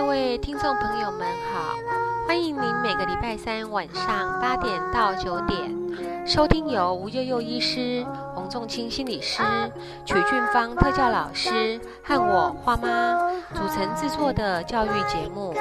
[0.00, 1.74] 各位听众朋友们好，
[2.24, 9.42] 欢迎您每个礼拜三晚上八点到九点收听由吴悠悠医师、洪仲清心理师、
[10.06, 13.18] 曲俊芳特教老师和我花妈
[13.52, 15.52] 组成制作的教育节目。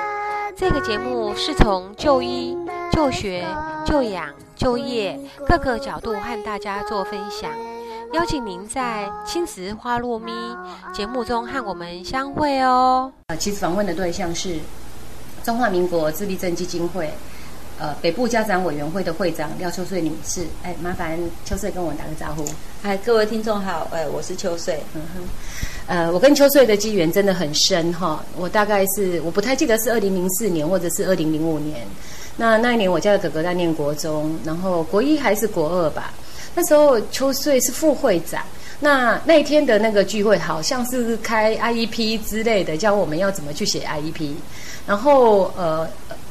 [0.55, 2.55] 这个节目是从就医、
[2.91, 3.43] 就学、
[3.87, 7.49] 就养、就业各个角度和大家做分享。
[8.13, 10.31] 邀请您在青石花落咪
[10.93, 13.11] 节目中和我们相会哦。
[13.27, 14.57] 呃，其实访问的对象是
[15.43, 17.11] 中华民国自闭症基金会
[17.77, 20.45] 呃北部家长委员会的会长廖秋穗女士。
[20.63, 22.45] 哎，麻烦秋穗跟我打个招呼。
[22.81, 24.81] 嗨，各位听众好，呃，我是秋穗。
[24.93, 25.23] 嗯哼，
[25.87, 28.23] 呃，我跟秋穗的机缘真的很深哈。
[28.37, 31.85] 我大概是我不太记得是二零零四年或者是二零零五年。
[32.37, 36.13] 那那一年我家的哥哥在念国中，然后国一还是国二吧。
[36.57, 38.43] 那时候秋穗是副会长，
[38.79, 44.31] 那那一天的那个聚会好像是开 IEP 之类的，教我们要怎么去写 IEP，
[44.87, 45.87] 然后呃。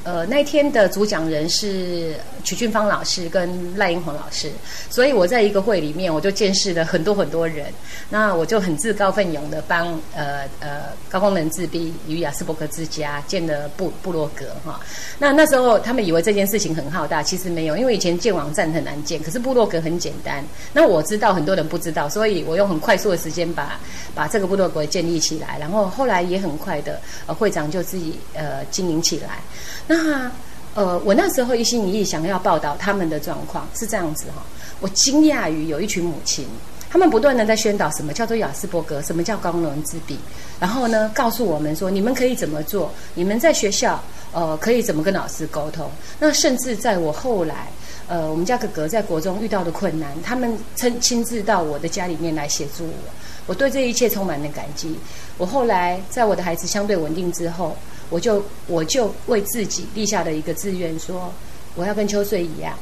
[0.06, 4.48] 呃，那天的主讲人是曲俊芳老师跟赖英红老师，
[4.88, 7.66] 所以我在一个会里面，我就见识了很多很多人。
[8.08, 14.80] 那我就很自告奋勇的帮呃呃高功能自闭与雅斯伯格之家建了布部落格哈。
[15.18, 20.44] 那那时候他们以为这件事情很浩大，其实没有，因为以前建网站很难建，可是部落格很简单。
[20.72, 23.80] 那我知道很多人不知道，所以我用很快速的时间把
[24.14, 29.40] 把这个部落格建立起来，然后后来也很快的呃会长就自己呃经营起来。
[29.88, 30.30] 那那
[30.74, 34.44] 呃，我那时候一心一意想要报道他们的状况，是这样子哈。
[34.78, 36.46] 我惊讶于有一群母亲，
[36.90, 40.18] 他们不断的在宣导什么叫做雅斯伯格，什么叫高能自闭，
[40.60, 43.98] 然后呢，告诉我们说你们可以怎么做，你们在学校
[44.34, 45.90] 呃可以怎么跟老师沟通。
[46.20, 47.68] 那甚至在我后来
[48.06, 53.10] 呃，我们家哥哥在国中遇到的困难，他们亲亲自到我的家里面来协助我，
[53.46, 54.94] 我对这一切充满了感激。
[55.38, 57.74] 我后来在我的孩子相对稳定之后。
[58.10, 61.32] 我就我就为自己立下的一个志愿，说
[61.74, 62.78] 我要跟秋穗一样，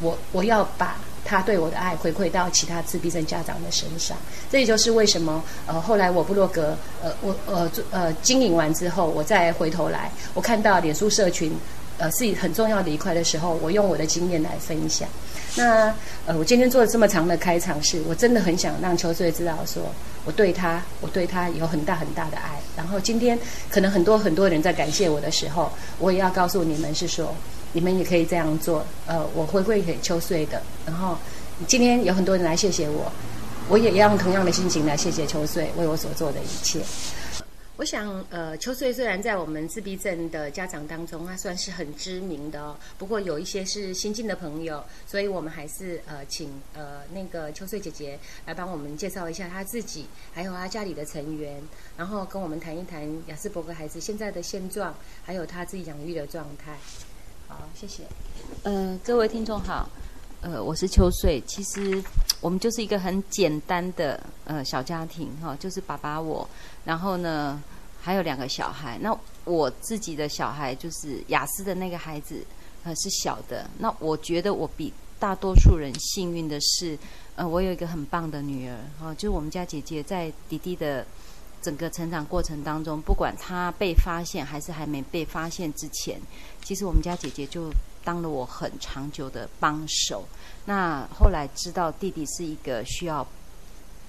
[0.00, 4.16] 我我要把他对我的爱回馈到其他自闭症家长的身上。
[4.50, 11.52] 这也就是为什么呃后来我布洛格呃我呃做呃经营完之后，我再回头来，我看到脸书社群
[11.98, 15.08] 呃是很重要的一块的时候，我用我的经验来分享。
[15.56, 15.94] 那
[16.26, 19.82] 呃，我今天做了这么长的开场是，我真的很想让秋穗知道，说
[20.24, 22.60] 我对他，我对他有很大很大的爱。
[22.76, 23.38] 然后今天
[23.70, 27.34] 可能很多很多人在感谢我的时候，我也要告诉你们是说，
[27.72, 28.84] 你们也可以这样做。
[29.06, 30.60] 呃，我回馈给秋穗的。
[30.84, 31.16] 然后
[31.66, 33.10] 今天有很多人来谢谢我，
[33.68, 36.80] 我也要用同样的心情来谢谢秋穗为我所做的一切。
[37.76, 42.74] 我想，呃，秋穗虽然在我们自闭症的家长当中，他算是很知名的哦。
[42.96, 51.62] 不过有一些是新进的朋友，所以我们还是呃，请呃那个秋穗姐姐来帮我们介绍一下她自己，还有她家里的成员，
[51.98, 56.78] 然后跟我们谈一谈雅斯伯格孩子现在的现状，还有他自己养育的状态。
[57.46, 58.04] 好，谢谢。
[58.62, 59.86] 呃，各位听众好，
[60.40, 61.38] 呃，我是秋穗。
[61.46, 62.02] 其实
[62.40, 66.48] 我们就是一个很简单的呃小家庭哈，就是爸爸我。
[66.86, 67.60] 然后呢，
[68.00, 68.96] 还有两个小孩。
[69.02, 69.14] 那
[69.44, 72.42] 我自己的小孩就是雅思的那个孩子，
[72.84, 73.68] 呃，是小的。
[73.78, 76.96] 那我觉得我比大多数人幸运的是，
[77.34, 81.04] 呃，我有一个很棒的女儿，哈，就是我们家姐姐在弟弟的
[81.60, 86.20] 整个成长过程当中，不管他被发现还是还没被发现之前，
[86.62, 87.70] 其实我们家姐姐就
[88.04, 90.24] 当了我很长久的帮手。
[90.64, 93.26] 那后来知道弟弟是一个需要。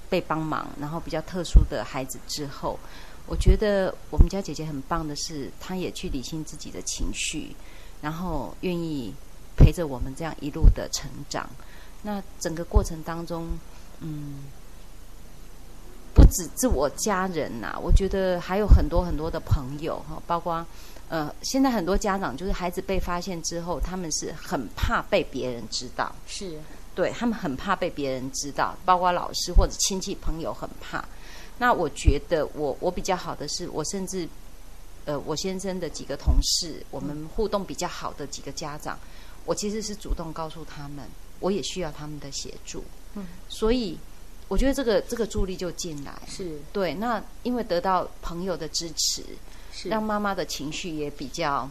[0.09, 2.79] 被帮忙，然后比较特殊的孩子之后，
[3.25, 7.56] 我觉得我们家姐姐很棒的是，她也去理清自己的情绪，
[8.01, 9.13] 然后愿意
[9.57, 11.50] 陪着我们这样一路的成长。
[12.03, 13.47] 那整个过程当中，
[14.00, 14.44] 嗯，
[16.13, 20.66] 不止是我家人呐，我觉得还有很多很多的朋友哈，包括
[21.09, 26.59] 呃，现在很多家长就是孩子被发现之后，他们是很怕被别人知道，是。
[26.97, 31.05] 对他们很怕被别人知道，包括老师或者亲戚朋友很怕。
[31.59, 34.27] 那我觉得我我比较好的是，我甚至
[35.05, 38.97] 呃我先生的几个同事，我们互动比较好的几个家长，
[39.45, 41.05] 我其实是主动告诉他们，
[41.39, 42.83] 我也需要他们的协助。
[43.13, 43.95] 嗯，所以
[44.47, 46.95] 我觉得这个这个助力就进来，是对。
[46.95, 49.23] 那因为得到朋友的支持，
[49.71, 51.69] 是让妈妈的情绪也比较。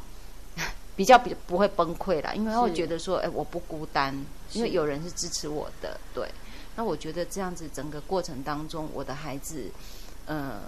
[0.96, 4.16] 比较比不会崩溃啦，因为他会觉得说，哎，我不孤单，
[4.52, 6.28] 因为有人是支持我的，对。
[6.76, 9.70] 那我觉得这样子整个过程当中，我的孩子，
[10.26, 10.60] 呃，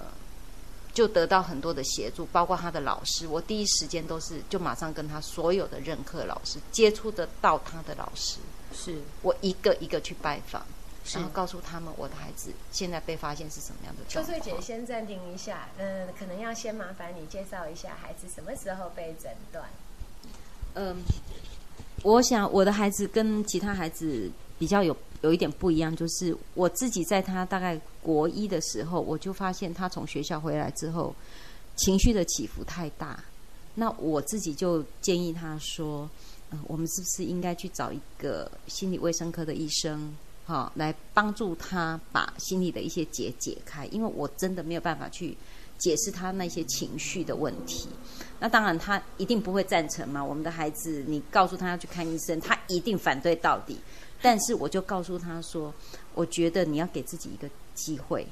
[0.94, 8.38] 就得到很多的协助，包括他的老师，我第一时间都是就马上跟他所有的任课老师接触得到他的老师，
[8.72, 10.64] 是我一个一个去拜访，
[11.12, 14.60] 然后告诉他们我的孩子现在被发现是什么样的秋穗状况。
[14.60, 19.68] 姐先暂停一下，嗯，可能要先麻烦你介绍一下孩子什么时候被诊断。
[20.74, 20.96] 嗯，
[22.02, 31.14] 我想我的孩子跟其他孩子比较有有一点不一样，就是我自己在他大概国一的时候，我就发现他从学校回来之后，
[31.76, 33.22] 情绪的起伏太大。
[33.74, 36.08] 那我自己就建议他说，
[36.50, 40.16] 嗯、我们是不是应该去找一个心理卫生科的医生，
[40.46, 43.86] 哈、来帮助他把心理的一些结解开？
[43.86, 45.36] 因为我真的没有办法去
[45.78, 47.88] 解释他那些情绪的问题。
[48.40, 50.22] 那当然，他一定不会赞成嘛。
[50.22, 53.76] 我们的孩子，你告诉他要去看医生，他一定反对到底。
[54.20, 55.72] 但是我就告诉他说，
[56.14, 58.26] 我觉得你要给自己一个机会，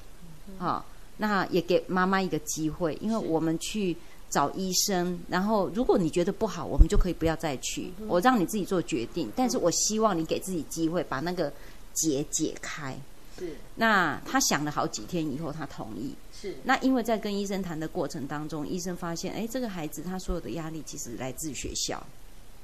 [0.58, 0.84] 啊、
[1.16, 3.96] 那也给妈妈一个机会，因为我们去
[4.30, 9.30] 找医生，然后如果你觉得不好，我们就可以不要再去，我让你自己做决定。
[9.34, 11.52] 但是我希望你给自己机会，把那个
[11.92, 12.96] 结解开。
[13.38, 16.14] 是那他想了好几天以后，他同意。
[16.32, 22.02] 是那因为在跟医生谈的过程当中，医生发现，哎，这个孩子他所有的压力其实来自学校。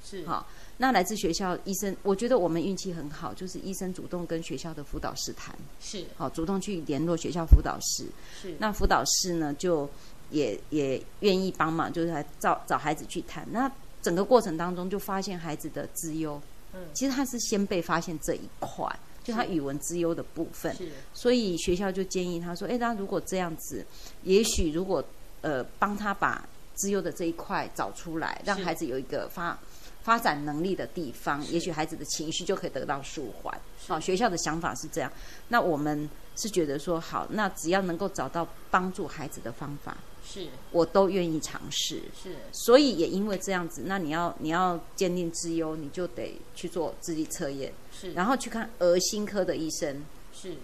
[0.05, 0.47] 是好，
[0.79, 8.07] 那来自学校医生，我觉得我们运气很好，就是医生主动跟学校的辅导室谈，是好，主动去联络学校辅导室。
[8.43, 9.89] 是那辅导室呢，就
[10.31, 13.47] 也也愿意帮忙，就是来找找孩子去谈。
[13.53, 13.71] 那
[14.03, 16.41] 整个过程当中，就发现孩子的资优，
[16.75, 18.85] 嗯其实他是先被发现这一块，
[19.23, 20.75] 就他语文资优的部分。
[20.75, 23.85] 是所以学校就建议他说：“哎，那如果这样子，
[24.23, 25.05] 也许如果
[25.41, 29.59] 呃帮他把资优的这一块找出来，让孩子有一个发
[30.03, 33.61] 发展能力的地方，也许孩子的情绪就可以得到舒缓。
[33.87, 35.13] 好、学校的想法是这样。
[35.49, 42.03] 那我们是觉得说，好，那只要能够找到帮助孩子的方法，是我都愿意尝试。
[42.21, 47.73] 是所以也因为这样子，那你要你要鉴定资优，你就得去做智力测验，
[48.03, 50.05] 是然后去看儿心科的医生，
[50.35, 50.57] 是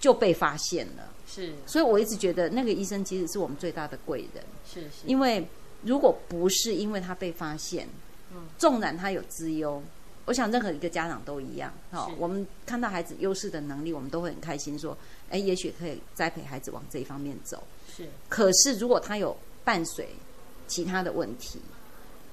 [0.00, 1.12] 就被发现了。
[1.28, 5.46] 是所以我一直觉得那个医生其实是我们最大的贵人，是是因为
[5.82, 7.88] 如果不是因为他被发现，
[8.32, 9.82] 嗯纵然他有资优，
[10.24, 11.72] 我想任何一个家长都一样。
[11.90, 14.96] 哦，我们看到孩子优势的能力，我们都会很开心，说，
[15.28, 17.62] 哎，也许可以栽培孩子往这一方面走。
[17.94, 20.08] 是可是如果他有伴随
[20.68, 21.60] 其他的问题，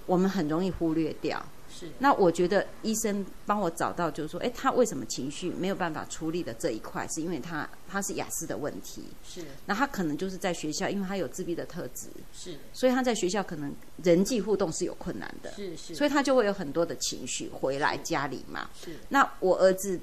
[0.06, 1.44] 我们很容易忽略掉。
[1.84, 1.92] 是。
[2.00, 9.04] 那我觉得医生帮我找到，就是说，哎，他为什么情绪没有办法处理的这一块，是因为他他是雅思的问题。
[9.24, 9.44] 是。
[9.66, 12.58] 那他可能就是在学校，因为他有自闭的特质，是。
[12.74, 18.70] 所以他在学校可能人际互动是有困难的，是是，所以他就会有很多的情绪回来家里嘛。
[18.80, 18.96] 是。
[19.10, 20.00] 那我儿子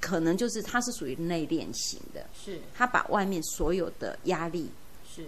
[0.00, 2.60] 可能就是他是属于内敛型的，是。
[2.74, 4.70] 他把外面所有的压力
[5.08, 5.26] 是。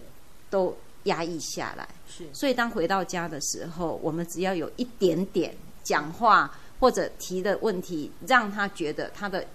[0.50, 9.46] 都压抑下来，是所以当回到家的时候，我们只要有一点点讲话或者提的问题，让他觉得他的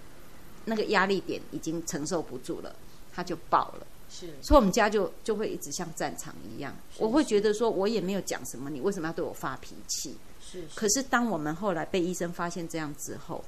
[0.64, 2.74] 那个压力点已经承受不住了，
[3.12, 3.86] 他就爆了。
[4.12, 10.16] 是所以我们家就就会一直像战场一样，我会觉得说我也没有讲什么，你为什么要对我发脾气？
[10.40, 13.44] 是可是当我们后来被医生发现这样之后，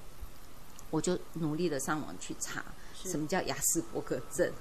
[0.91, 2.65] 我就努力的上网去查
[2.95, 4.53] 什么叫雅斯伯格症。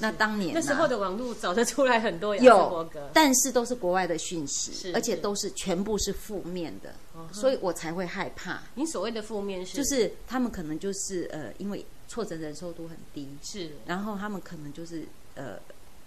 [0.00, 6.94] 那当年、啊、那时候的网络找得出来很多有，，但是都是国外的讯息，而且都是全部是负面的，
[7.32, 8.62] 所以我才会害怕。
[8.74, 9.76] 你所谓的负面是？
[9.76, 13.70] 就是他们可能就是呃，因为挫折忍受度很低，是。
[13.86, 15.04] 然后他们可能就是
[15.34, 15.58] 呃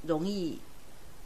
[0.02, 0.60] 容易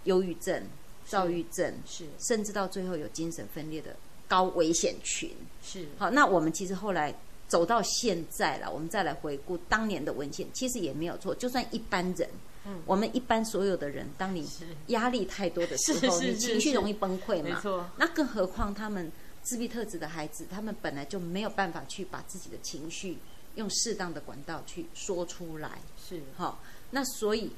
[0.04, 0.62] 忧郁症、
[1.06, 2.06] 躁郁症，是。
[2.20, 3.96] 甚至到最后有精神分裂的
[4.28, 5.32] 高危险群。
[5.64, 5.86] 是。
[5.98, 7.16] 好，那我们其实后来
[7.48, 11.34] 走到现在了，我们再来回顾当年的文献，其实也没有错。
[11.34, 12.30] 就算一般人，
[12.68, 14.46] 嗯我们一般所有的人，当你
[14.88, 17.44] 压力太多的时候，你情绪容易崩溃嘛。
[17.44, 23.18] 没错那更何况他们自闭特质的孩子，他们本来就没有办法去把自己的情绪
[23.56, 25.80] 用适当的管道去说出来。
[25.98, 27.52] 是好，那所以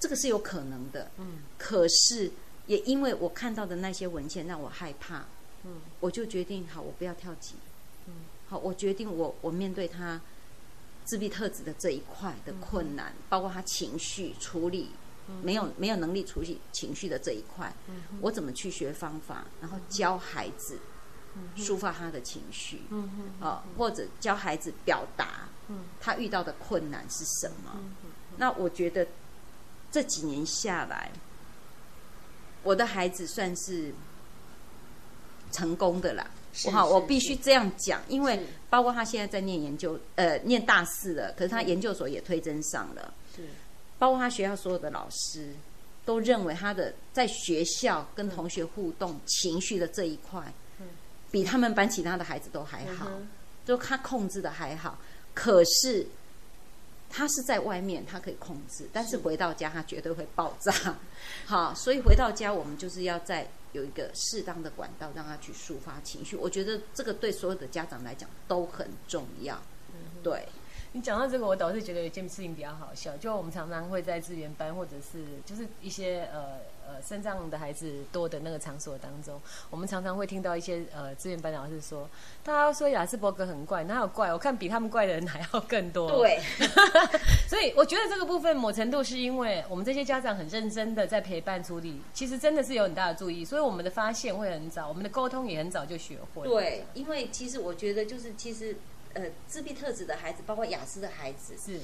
[0.00, 1.10] 这个是有可能的。
[1.18, 2.30] 嗯可是
[2.66, 5.26] 也因为我看到的那些文献让我害怕，
[5.64, 7.54] 嗯我就决定好，我不要跳级。
[8.06, 8.14] 嗯
[8.48, 10.20] 好，我决定我我面对他
[11.04, 14.90] 自闭特质的这一块的困难，包括他情绪处理。
[15.42, 17.74] 没有没有能力处理情绪的这一块，
[18.20, 20.78] 我怎么去学方法，然后教孩子
[21.56, 22.82] 抒发他的情绪，
[23.40, 27.80] 啊，或者教孩子表达嗯他遇到的困难是什么。
[28.36, 29.06] 那我觉得
[29.90, 31.10] 这几年下来，
[32.62, 33.94] 我的孩子算是
[35.50, 36.30] 成功的啦。
[36.54, 43.42] 是我好，我必须这样讲，因为包括他现在在念研究，呃，念大四了，可是他研究所也推甄上了，是。
[43.98, 45.52] 包括他学校所有的老师
[46.04, 50.40] 都认为他的在学校跟同学互动、情绪的这一块，
[51.30, 53.08] 比他们班其他的孩子都还好。
[53.10, 53.28] 嗯
[53.64, 54.98] 就他控制的还好，
[55.32, 56.06] 可是
[57.16, 60.98] 他是在外面，他可以控制，但是回到家他绝对会爆炸。
[61.46, 66.34] 好，所以回到家我们就是要在有一个适当的管道让他去抒发情绪。
[66.34, 69.56] 我觉得这个对所有的家长来讲都很重要。
[70.24, 70.44] 对。
[70.96, 82.08] 你讲到这个，我倒是觉得有件事情比较好笑，就我们常常会在资源班或者是就是一些呃呃身障的孩子多的那个场所当中，我们常常会听到一些呃资源班老师说，
[82.42, 84.32] 大家说雅斯伯格很怪，哪有怪？
[84.32, 86.10] 我看比他们怪的人还要更多。
[86.18, 86.40] 对，
[87.48, 96.46] 所以我觉得这个部分某程度是因为我们这些家长很认真的在陪伴处理，其实真的是有很大的注意，所以我们的发现会很早，我们的沟通也很早就学会。
[96.46, 98.76] 对，因为其实我觉得就是其实。
[99.16, 101.82] 呃，自闭特质的孩子，包括雅思的孩子，是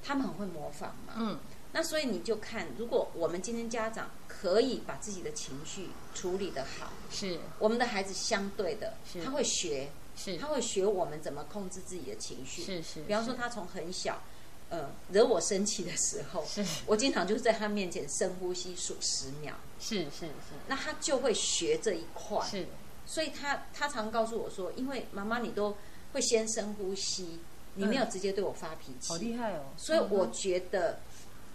[0.00, 1.14] 他们很会模仿嘛。
[1.16, 1.40] 嗯，
[1.72, 4.10] 那所以你就看，如果我们今天家长
[4.42, 8.94] 可以把自己的情绪处理的好，是我们的孩子相对的，
[9.24, 12.64] 他会学，是他会学我们怎么控制自己的情绪。
[12.64, 14.20] 是是，比方说他从很小，
[14.68, 19.54] 呃，惹我生气的时候，是我经常就是在他面前深呼吸数十秒。
[19.78, 22.44] 是是是，那他就会学这一块。
[22.44, 22.66] 是，
[23.06, 25.76] 所以他他常告诉我说，因为妈妈你都。
[26.12, 27.38] 会先深呼吸，
[27.76, 29.72] 你没有直接对我发脾气，好厉害哦！
[29.78, 31.00] 所以我觉得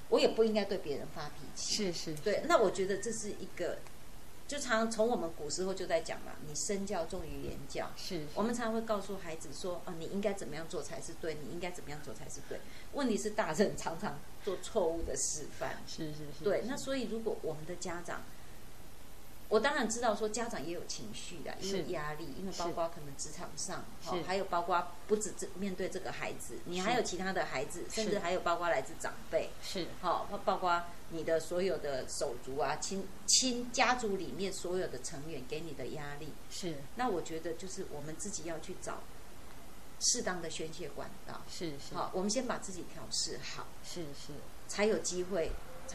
[0.09, 1.91] 我也不应该对别人发脾气。
[1.91, 2.43] 是是，对。
[2.47, 3.79] 那我觉得这是一个，
[4.47, 7.91] 就常从我们古时候就在讲嘛，你身教重于言教。
[7.95, 8.25] 是。
[8.35, 12.59] 我们常常会告诉孩子说，哦，你应该怎么样做才是对，你应该怎么样做才是对。
[12.93, 15.81] 问题是大人常常做错误的示范。
[15.87, 16.43] 是是是。
[16.43, 18.21] 对，那所以如果我们的家长。
[19.49, 36.75] 我当然知道，说家长也有情绪的，因为压力，因为包括可能职场上，好，还有包括不止这面对这个孩子，你还有其他的孩子，甚至还有包括来自长辈，是，好，包括你的所有的手足啊、亲亲家族里面所有的成员给你的压力，是。
[36.95, 39.01] 那我觉得就是我们自己要去找
[40.01, 41.95] 适当的宣泄管道，是是。
[41.95, 44.33] 好，我们先把自己调试好，是是，
[44.67, 45.51] 才有机会，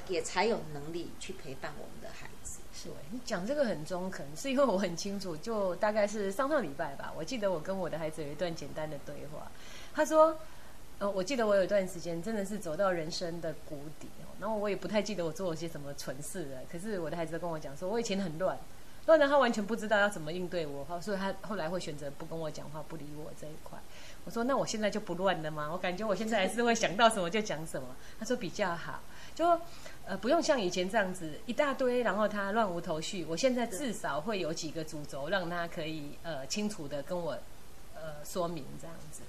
[0.08, 2.60] 也才有能力去陪伴我们的孩子。
[2.74, 9.50] 是，你讲这个很中肯，是因为我很清楚，就大概是上上礼拜吧，我记得我跟我的孩子有一段简单的对话。
[9.94, 10.36] 他说，
[10.98, 16.60] 呃，我记得我有一段时间真的是走到人生的谷底哦，然后我也不太记得我做了些什么蠢事了。
[16.70, 18.58] 可是我的孩子跟我讲说，我以前很乱，
[19.06, 23.78] 乱的他完全不知道要怎么应对我，所以他后来会选择不跟我讲话，不理我这一块。
[24.24, 25.68] 我说，那我现在就不乱了吗？
[25.70, 27.88] 我感觉我现在还是会想到什么就讲什么。
[28.18, 29.00] 他说比较好，
[29.34, 29.60] 就。
[30.04, 33.24] 呃，不用像以前这样子一大堆，然后他乱无头绪。
[33.26, 37.38] 我现在至少会有几个主轴，让他可以呃清楚的跟我
[37.94, 39.22] 呃说明这样子。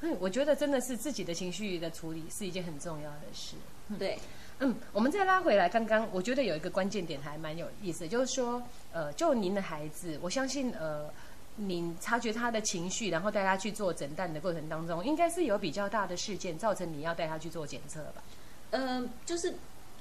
[0.00, 3.54] 嗯，我觉得真的是自己的情绪的处理是一件很重要的事。
[4.00, 4.18] 对，
[4.58, 8.60] 嗯，我们再拉回来，刚刚我觉得有一个关键点还蛮有意思，就是说，
[8.92, 11.08] 呃，就您的孩子，我相信呃，
[11.54, 18.24] 您察觉他的情绪，然后带他去做诊断的过程当中，应该是有比较大的事件造成你要带他去做检测吧？
[18.70, 19.54] 嗯，就是。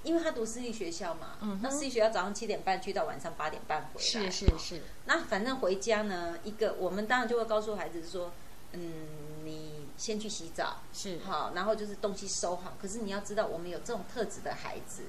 [0.06, 4.82] 因为他读私立学校嘛，嗯那私立学校早上七点半去到晚上八点半回来，是是是。
[5.06, 8.32] 那反正回家呢，一个我们当然就会告诉孩子说，
[8.74, 9.08] 嗯，
[9.44, 12.74] 你先去洗澡，是好，然后就是东西收好。
[12.80, 15.06] 可是你要知道，我们有这种特质的孩子，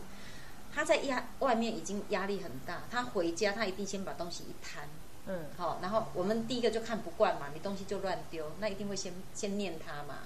[0.75, 4.89] 他在压外面已经压力很大，他回家他一定先把东西一摊，
[5.27, 10.21] 嗯，好，然后我们第一个就看不惯嘛，你东西就乱丢，那一定会先先念他嘛。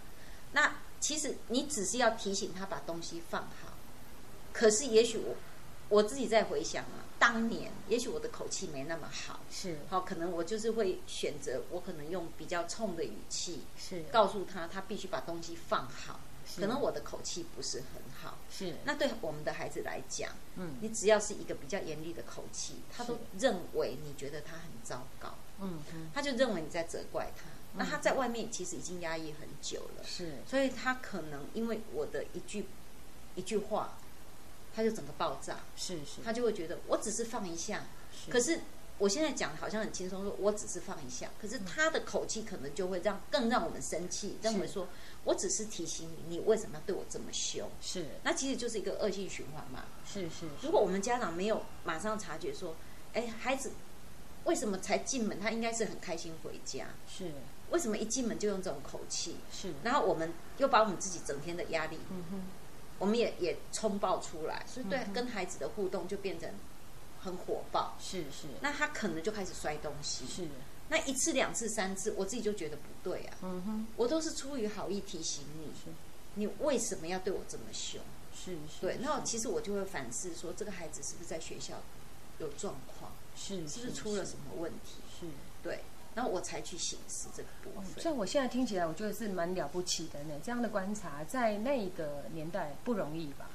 [0.52, 3.73] 那其实你只是要提醒他把东西放好。
[4.52, 5.37] 可是，也许我
[5.88, 9.78] 我自己在回想啊，当年也许我的口气没那么好，是。
[9.88, 14.02] 好，可能我就是会选择我可能用比较冲的语气，是。
[14.12, 16.21] 告诉他他必须把东西放好，
[16.57, 18.75] 可能我的口气不是很好，是。
[18.85, 25.80] 那对我们的孩子来讲，嗯，你只要是一个比较严厉的口气，他都认为你觉得他很糟糕，嗯，
[26.12, 27.45] 他就认为你在责怪他，
[27.77, 32.67] 那他在外面其实已经压抑很久了，是，所以他可能因为我的一句
[33.35, 33.95] 一句话。
[34.73, 37.87] 他就整个爆炸，是是，他就会觉得我只是放一下，
[38.31, 38.61] 可是
[38.99, 44.87] 我现在讲好像很轻松，说我只是放一下，可是他的口气可能就会让更让我们生气，认为说
[45.25, 47.69] 我只是提醒你，你为什么要对我这么凶？
[47.83, 49.87] 是，那其实就是一个恶性循环嘛。
[50.07, 52.77] 是是，如果我们家长没有马上察觉说，
[53.12, 53.73] 哎，孩子
[54.45, 57.33] 为什么才进门，他应该是很开心回家，是，
[57.71, 59.37] 为什么一进门就用这种口气？
[59.53, 62.43] 是，然后我们又把我们自己整天的压力，嗯哼。
[62.99, 66.50] 我们也也冲爆出来，所以对跟孩子的互动就变成
[67.19, 67.97] 很火爆。
[67.99, 70.27] 是是，那他可能就开始摔东西。
[70.27, 70.47] 是，
[70.91, 73.39] 那一次两次三次，我自己就觉得不对啊。
[73.41, 75.73] 嗯哼，我都是出于好意提醒你，
[76.35, 78.03] 你为什么要对我这么凶？
[78.35, 78.99] 是是，对。
[79.00, 81.83] 那其实我就会反思说，这个孩子是不是在学校
[82.39, 83.12] 有状况？
[83.35, 85.00] 是，是不是出了什么问题？
[85.19, 85.27] 是，
[85.62, 85.81] 对。
[86.14, 88.02] 然后我才去行使这个部分。
[88.02, 90.35] 像我现在听起来，我觉得是蛮了不起的呢。
[90.45, 93.50] 这样的观察，在那个年代不容易吧？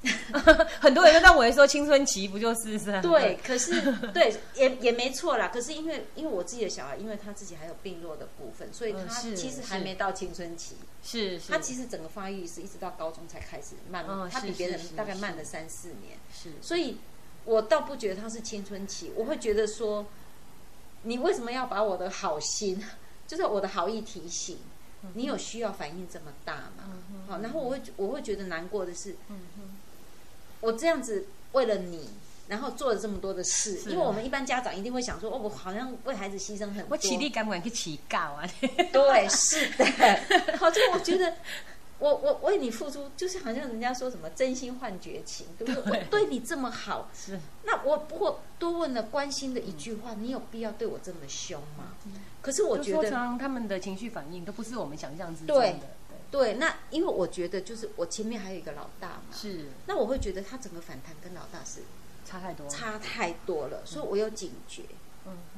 [0.80, 3.02] 很多人都让我说青春期不就是是？
[3.02, 3.80] 对，可是
[4.14, 5.50] 对也也没错啦。
[5.52, 10.76] 可是因为因为我自己的小孩，因为他自己还有病弱的部分，所以他其实还没到青春期。
[11.02, 16.16] 是，他其实整个发育是一直到高中才开始慢慢，他比别人大概慢了三四年。
[16.32, 16.98] 是，所以
[17.44, 20.06] 我倒不觉得他是青春期，我会觉得说，
[21.02, 22.82] 你为什么要把我的好心，
[23.26, 24.58] 就是我的好意提醒？
[25.14, 26.98] 你有需要反应这么大吗？
[27.28, 29.14] 好，然后我会我会觉得难过的是。
[30.60, 32.10] 我这样子为了你，
[32.48, 36.86] 然后做了这么多的事，因为我们一般家长一定会想说，哦，我好像为孩子牺牲很多。
[36.88, 38.44] 我起立敢不敢去起告啊？
[38.92, 39.86] 对，是的。
[40.58, 41.32] 好，就我觉得，
[41.98, 46.00] 我我为你付出，就是好像人家说什么真心换绝情，对不对？
[46.00, 47.40] 我对你这么好， 是。
[47.64, 51.94] 那我不过多问了关心的一句话，你有必要对我这么凶吗？
[52.40, 55.74] 可是我觉得，他们的情绪反应都不是我们想象之中的。
[56.30, 61.80] 对，那因为我觉得就是我前面还有一个老大嘛，是，那我会觉得他整个反弹跟老大是
[62.24, 64.96] 差太多，差太多了，所以我有警觉，嗯，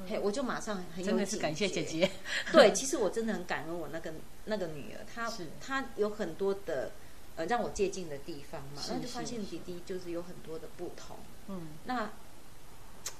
[0.09, 2.11] 嘿，我就马上很有感谢姐姐，
[2.53, 4.12] 对，其实我真的很感恩我那个
[4.47, 6.93] 那个女儿，她她有很多的
[7.37, 11.17] 呃让我借鉴的地方嘛，然后就发现弟弟就是有很多的不同，
[11.49, 12.11] 嗯，那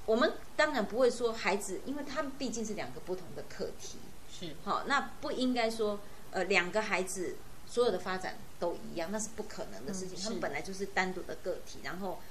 [0.05, 3.97] 我们当然不会说孩子，因为他们毕竟是两个不同的课题，
[4.29, 5.99] 是，好，那不应该说。
[6.33, 7.35] 呃，两个孩子
[7.67, 10.17] 所有的发展都一样，那是不可能的事情。
[10.17, 12.21] 他们本来就是单独的个体，然后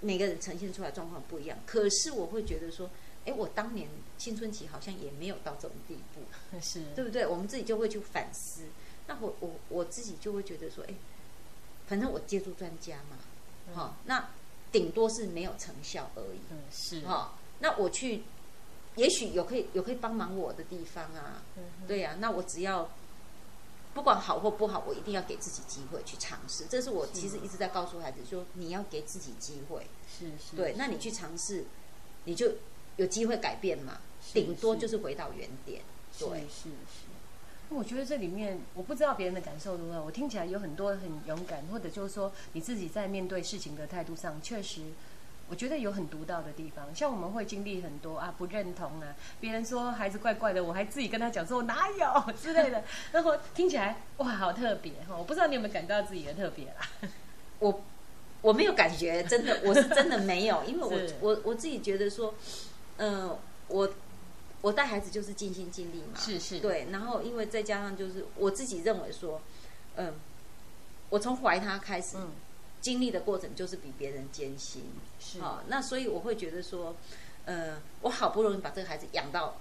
[0.00, 1.58] 每个人呈现出来状况不一样。
[1.66, 2.88] 可是我会觉得说，
[3.24, 3.88] 哎，我当年
[4.18, 6.22] 青春期好像也没有到这种地步，
[6.60, 7.26] 是对不对？
[7.26, 8.62] 我们自己就会去反思。
[9.06, 10.94] 那我我我自己就会觉得说，哎，
[11.86, 13.18] 反正我接触专家嘛，
[13.74, 14.30] 好，那
[14.70, 16.40] 顶多是没有成效而已。
[16.50, 17.34] 嗯，是哈。
[17.60, 18.22] 那我去，
[18.96, 21.42] 也许有可以有可以帮忙我的地方啊。
[21.86, 22.90] 对呀，那我只要。
[23.94, 26.64] 不管好或不好，我一定要给自己机会去尝试。
[26.64, 29.86] 这是我其实一直在告诉孩子说：你要给自己机会。
[30.08, 30.56] 是是。
[30.56, 31.66] 对，那你去尝试，
[32.24, 32.52] 你就
[32.96, 33.98] 有机会改变嘛。
[34.32, 35.82] 顶多就是回到原点。
[36.18, 37.08] 对，是是。
[37.68, 40.02] 我觉得这里面，我不知道别人的感受如何。
[40.02, 44.82] 我听起来有很多很勇敢，或者就是说你自己在面对事情的态度上，确实。
[45.48, 55.14] 我觉得有很独到的地方，像我们会经历很多啊，不认同啊，别人说孩子怪怪的，我还自己跟他讲说我哪有 之类的，然后听起来哇，好特别哈！
[55.18, 57.10] 我不知道你有没有感到自己的特别啦？
[57.58, 57.82] 我
[58.40, 62.34] 我没有感觉，真的，我是真的没有，因为我我我自己觉得说，
[63.02, 63.36] 嗯，
[63.68, 63.92] 我
[64.60, 69.40] 我带孩子就是尽心尽力嘛，是是，对，然后因为再加上就是我自己认为说，
[69.96, 70.14] 嗯，
[71.10, 72.16] 我从怀他开始。
[72.82, 74.82] 经历的过程就是比别人艰辛，
[75.20, 76.96] 是啊，那所以我会觉得说，
[77.44, 79.56] 呃，我好不容易把这个孩子养到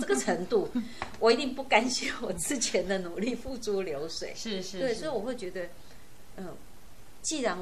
[0.00, 0.68] 这个程度，
[1.20, 5.68] 我一定不甘心我之前的努力付诸流水，是是，对，所以我会觉得，
[6.34, 6.52] 嗯，
[7.22, 7.56] 既然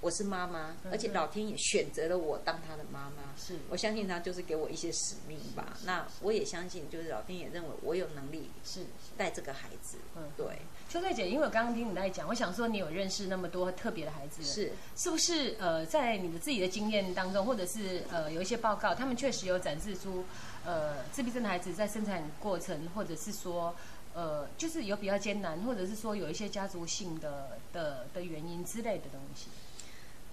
[0.00, 5.76] 我是妈妈，而且老天也选择了我当他的妈妈，是我相信他就是给我一些使命吧。
[5.84, 8.86] 那我也相信，就是老天也认为我有能力是
[9.16, 10.46] 带这个孩子，嗯，对。
[10.88, 15.54] 秋翠姐，因为我刚刚听你在讲，我想说你有认识那么多特别的孩子，是是不是？
[15.58, 20.24] 呃，在你的自己的经验当中，或者是呃有一些报告，他们确实有展示出，
[20.64, 23.74] 呃，自闭症的孩子在生产过程，或者是说，
[24.14, 29.48] 呃，就是有比较艰难，或者是说有一些家族性的的的原因之类的东西。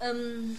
[0.00, 0.56] 嗯。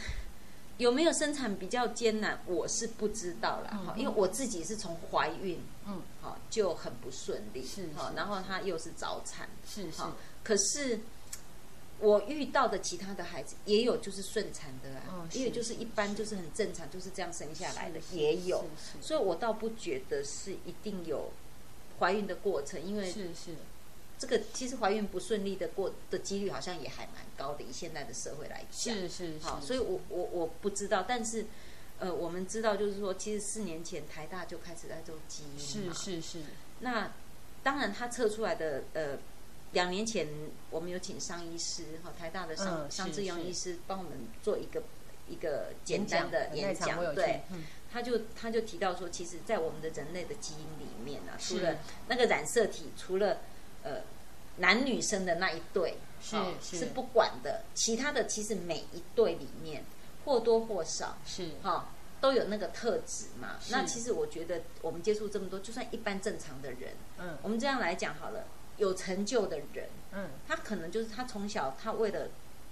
[0.79, 2.39] 有没有生产比较艰难？
[2.45, 10.01] 我是不知道啦，哈，因为我自己是从怀孕，嗯，好就很不顺利，是，好，然后她又是早产，是是，
[10.41, 11.01] 可是
[11.99, 18.63] 我遇到的其他的孩子也有就是顺产的啊，也有就是一般就是很正常就是这样生下来的也有，
[19.01, 21.29] 所以我倒不觉得是一定有
[21.99, 23.55] 怀孕的过程，因为是是。
[24.19, 31.45] 这个其实怀孕不顺利的过的几率好像也还蛮高的，以现在的社会来讲，是是好，所以我我我不知道，但是
[31.99, 36.39] 呃，我们知道就是说，其实四年前台大就开始在做基因是是是。
[36.81, 37.13] 那
[37.63, 39.17] 当然，他测出来的呃，
[39.71, 40.27] 两年前
[40.69, 44.83] 我们有请商医师哈，台大的商商志勇医师帮我们做一个
[45.29, 47.41] 一个简单的演讲，对，
[47.91, 51.77] 他就他就提到说，其实，在我们的人类的基因里面呢，除了
[52.07, 53.39] 那个染色体，除了
[53.83, 54.01] 呃，
[54.57, 56.85] 男女生的那一对是是。
[56.87, 59.83] 不管的，其他的其实每一对里面
[60.25, 61.51] 或多或少是。
[61.63, 61.89] 哈
[62.21, 63.55] 都有那个特质嘛。
[63.69, 68.43] 那其实我觉得我们接触这么多，就算一般正常的人，嗯，我们这样来讲好了，
[68.75, 72.27] 有成就的人，嗯，他可能就是他从小他为了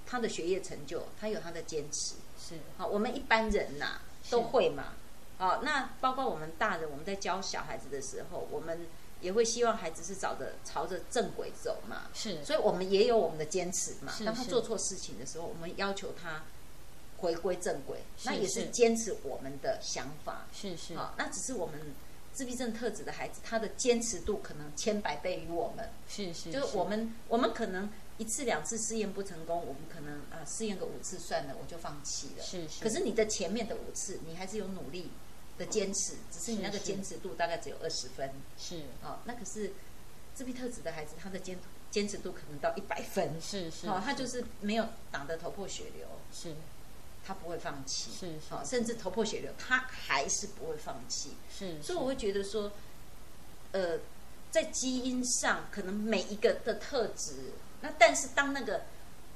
[0.06, 2.56] 他的学业成就，他有他的坚持，是。
[2.78, 4.96] 好，我们一般人呐都会嘛。
[5.38, 8.86] 好，那包括我们大人，我们在教小孩子的时候，我们
[9.22, 12.04] 也会希望孩子是找着朝着正轨走嘛。
[12.14, 14.14] 是所以我们也有我们的坚持嘛。
[14.26, 16.44] 当他做错事情的时候，我们要求他
[17.18, 20.48] 回归正轨，那也是是坚持我们的想法。
[20.54, 21.80] 是是好，那只是我们
[22.32, 25.90] 自闭症特质的孩子，他的坚持度可能千百倍于我们。
[26.08, 32.44] 是是，就是我们我们可能一次两次试验不成功，我们可能啊试验个五次算了，我就放弃了。
[32.44, 35.10] 是是可是你的前面的五次，你还是有努力
[35.58, 38.32] 的坚持，只是你那个坚持度大概只有二十分。
[38.58, 39.74] 是哦，那可是
[40.36, 41.58] 自闭特质的孩子，他的坚
[41.90, 43.40] 坚持度可能到一百分。
[43.42, 46.54] 是是，哦，他就是没有打得头破血流，是
[47.26, 48.12] 他不会放弃。
[48.12, 51.32] 是是哦，甚至头破血流，他还是不会放弃。
[51.50, 52.72] 是，所以我会觉得说，
[53.72, 54.00] 呃，
[54.52, 58.86] 在基因上可能每一个的特质，那但是当那个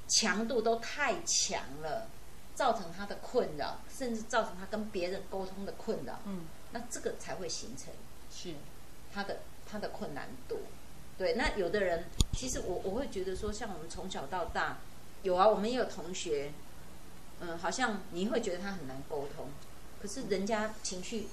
[0.08, 2.08] 强度都太强了，
[2.54, 7.92] 造成他的困扰，甚至造成他跟别人沟通的困扰，嗯那这个才会形成
[8.30, 8.54] 是
[9.12, 10.60] 他的他的困难度。
[11.18, 14.78] 对，那有的人其实我我会觉得说，像我们从小到大
[15.22, 16.52] 有啊，我们也有同学，
[17.40, 19.48] 嗯，好像你会觉得他很难沟通，
[20.00, 21.28] 可是人家情绪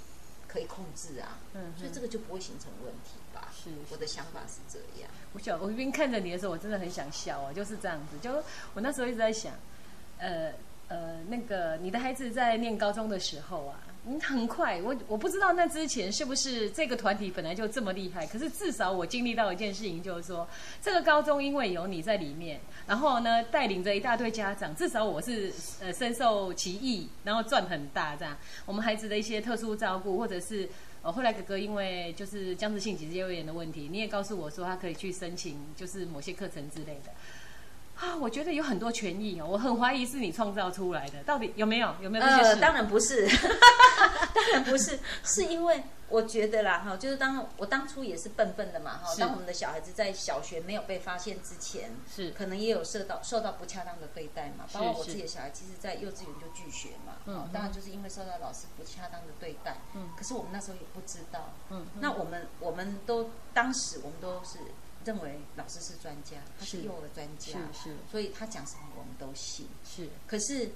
[0.48, 3.50] 可以控制啊，嗯所以这个就不会形成问题吧？
[3.56, 5.10] 是我的想法是这样。
[5.34, 8.18] 我想我一边看着你的时候，我真的很想笑啊，就是这样子。
[8.22, 8.32] 就
[8.74, 9.54] 我那时候一直在想，
[10.18, 10.54] 呃
[10.90, 20.48] 呃，那个你的孩子在念高中的时候啊，你，很快，我我不知道那之前是不是这个团体本来就这么厉害，可是至少我经历到一件事情，就是说
[20.82, 28.36] 这个高中因为有你在里面，然后呢带领着一大堆家长，至少我是呃深受其益，然后赚很大这样。
[28.66, 30.68] 我们孩子的一些特殊照顾，或者是
[31.04, 37.12] 呃后来哥哥因为就是僵直性脊椎炎的问题，你也告诉我说他可以去申请就是某些课程之类的。
[38.00, 41.94] 啊，我觉得有很多权益哦，我很怀疑是你创造出来的，到底有没有？
[42.02, 43.28] 有没有这些呃，当然不是，
[44.34, 49.20] 当然不是，是因为我觉得啦，哈，就是当我当初也是笨笨的嘛，哈，是。
[49.20, 52.32] 当我们的小孩子在小学没有被发现之前，是。
[52.32, 60.10] 可能也有受到受到不恰当的对待嘛，包括我自己的小孩，其实在幼稚园就拒学嘛，嗯哦当然就是因为受到老师不恰当的对待，嗯。
[60.16, 64.60] 可是我们那时候也不知道，嗯，那我们我们都当时我们都是
[65.06, 70.10] 认为老师是专家，他是是幼儿专家，是是所以他讲什么我们都信，是。
[70.28, 70.72] 可是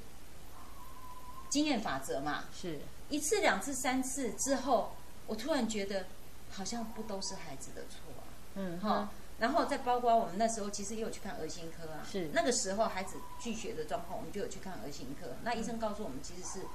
[1.49, 2.79] 经验法则嘛，是。
[3.09, 4.93] 一次、两次、三次之后，
[5.27, 6.05] 我突然觉得
[6.49, 8.23] 好像不都是孩子的错啊，
[8.55, 12.29] 嗯哈、然后再包括我们那时候其实也有去看儿心科啊，是。
[12.33, 15.27] 那个时候孩子拒学的状况，我们就有去看儿心科。
[15.43, 16.65] 那医生告诉我们，其实是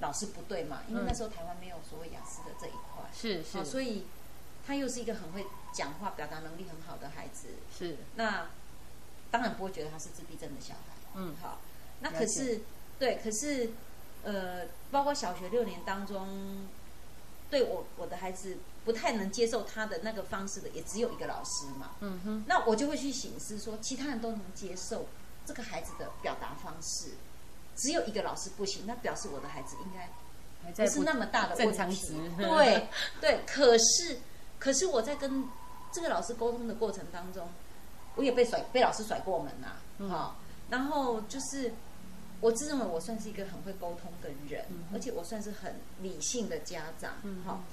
[0.00, 1.06] 老师不对嘛，因为嗯。
[1.06, 4.06] 那时候台湾没有所谓雅思的这一块，是好，是所以
[4.66, 8.48] 他又是一个很会讲话、表达能力很好的孩子，是那
[9.30, 10.80] 当然不会觉得他是自闭症的小孩。
[11.14, 11.60] 嗯好，
[12.00, 12.60] 那可是
[12.98, 13.70] 对，可是
[14.22, 16.68] 呃，包括小学六年当中，
[17.50, 21.96] 对我我的孩子不太能接受他的那个方式的，也只有一个老师嘛。
[22.00, 25.06] 嗯哼那我就会去醒思说，其他人都能接受
[25.44, 27.14] 这个孩子的表达方式，
[27.76, 30.08] 只有一个老师不行，那表示我的孩子应该
[30.72, 32.20] 不是那么大的问题。
[32.36, 32.88] 对
[33.20, 34.20] 对，可是
[34.60, 35.44] 可是我在跟
[35.90, 37.48] 这个老师沟通的过程当中，
[38.14, 40.08] 我也被甩被老师甩过门呐、嗯。
[40.08, 40.34] 哦、
[40.70, 41.72] 然后就是
[42.40, 47.64] 我自认为我算是一个很会沟通的人，而且我算是很理性的家长，嗯好、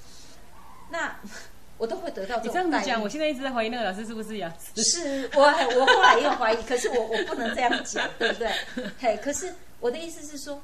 [0.90, 1.16] 那
[1.78, 2.84] 我都会得到你这种待遇。
[2.84, 4.82] 这样讲，我现在一直在怀疑那个老师是不是雅思。
[4.82, 8.52] 是我我后来也有怀疑，可是我我不能这样讲，对不对？
[8.98, 10.60] 嘿，可是我的意思是说，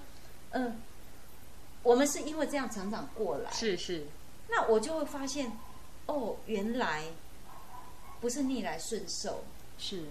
[0.50, 0.80] 嗯、
[1.84, 4.06] 我们是因为这样成长过来，是是。
[4.48, 5.52] 那我就会发现，
[6.06, 7.04] 哦，原来
[8.20, 9.44] 不是逆来顺受，
[9.78, 10.04] 是，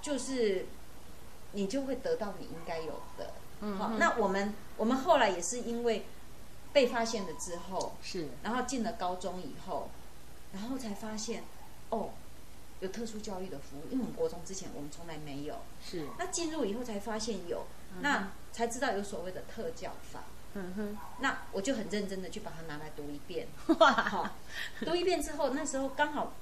[0.00, 0.66] 就是
[1.52, 3.26] 你就会得到你应该有的。
[3.26, 3.78] 好，嗯。
[3.78, 6.04] 好那我们我们后来也是因为
[6.72, 8.28] 被发现了之后，是。
[8.42, 9.90] 然后进了高中以后，
[10.52, 11.44] 然后才发现，
[11.90, 12.10] 哦，
[12.80, 17.66] 有特殊教育的服务，因为我们国中之前我们从来没有，是，那进入以后才发现有，
[18.00, 20.24] 那才知道有所谓的特教法。
[20.54, 23.48] 嗯哼，那我就很认真的去把它拿来读一遍，
[23.80, 24.32] 哇，哈，
[24.80, 26.32] 读一遍之后，那时候刚好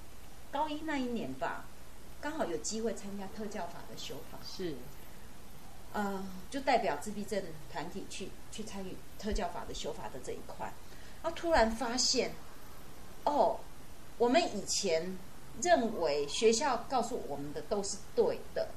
[0.50, 1.64] 高一那一年吧，
[2.20, 4.76] 刚好有机会参加特教法的修法，是。
[5.92, 7.42] 呃，就代表自闭症
[7.72, 10.72] 团体去去参与特教法的修法的这一块，
[11.20, 12.30] 然后突然发现，
[13.24, 13.58] 哦，
[14.16, 15.18] 我们以前
[15.60, 18.68] 认为学校告诉我们的都是对的，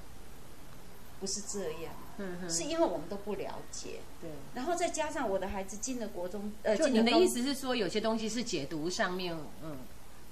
[1.19, 4.29] 不是这样，嗯哼，是因为我们都不了解，对。
[4.53, 9.77] 然后再加上我的孩子进了国中，呃，你的意思是说，有些东西是解读上面，嗯，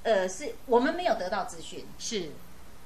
[0.03, 2.31] 呃，是我们没有得到资讯，是，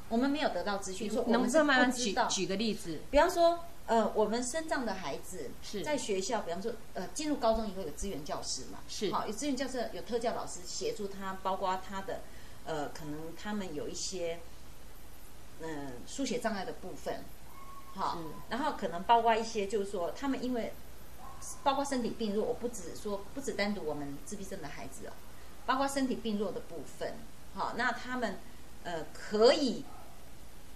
[0.10, 1.91] 我们没有得到资讯，说我能不们慢慢。
[1.91, 2.99] 举举个例子？
[3.12, 5.84] 比方说，呃，我们身障的孩子是。
[5.84, 9.12] 在学校，比方说，呃，进入高中以后有资源教师嘛，是。
[9.12, 12.21] 好，有资源教师，有特教老师协助他，包括他的，
[12.65, 14.39] 呃，可能他们有一些，
[15.62, 17.23] 嗯、书写障碍的部分，
[17.95, 20.73] 好是，然后可能包括一些，就是说他们因为
[21.63, 25.13] 包括身体病弱，我不只说不只单独我们自闭症的孩子哦，
[25.65, 27.13] 包括身体病弱的部分，
[27.53, 28.39] 好，那他们
[28.84, 29.86] 呃可以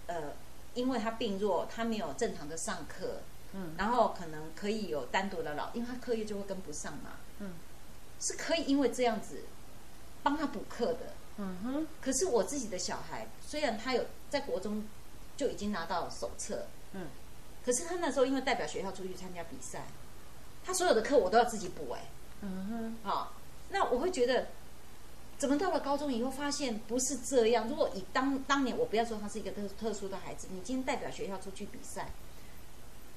[0.06, 0.32] 呃，
[0.74, 3.20] 因为他病弱，他没有正常的上课，
[3.52, 3.74] 嗯。
[3.76, 7.52] 然后可能可以有单独的老，因为他课业就会跟不上嘛，嗯，
[8.18, 9.44] 是可以因为这样子
[10.22, 11.14] 帮他补课的。
[11.36, 14.84] 嗯哼，可是我自己的小孩，虽然他有在国中
[15.36, 17.06] 就已经拿到手册，嗯，
[17.64, 19.84] 可是他那时候因为代表学校出去参加比赛，
[20.64, 22.08] 他所有的课我都要自己补哎、
[22.42, 23.32] 嗯哼，啊、
[23.70, 24.48] 那我会觉得，
[25.38, 27.68] 怎么到了高中以后发现不是这样？
[27.68, 32.10] 如果以当当年我不要说他是一个特特殊的孩子，你今天代表学校出去比赛，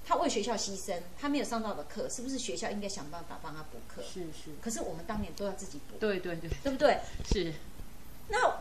[0.05, 4.01] 他为学校牺牲，他没有上到的课，是不是学校应该想办法帮他补课？
[4.01, 6.99] 是是，可是我们当年都要自己补，对对对，对不对？
[7.25, 7.53] 是
[8.29, 8.57] 那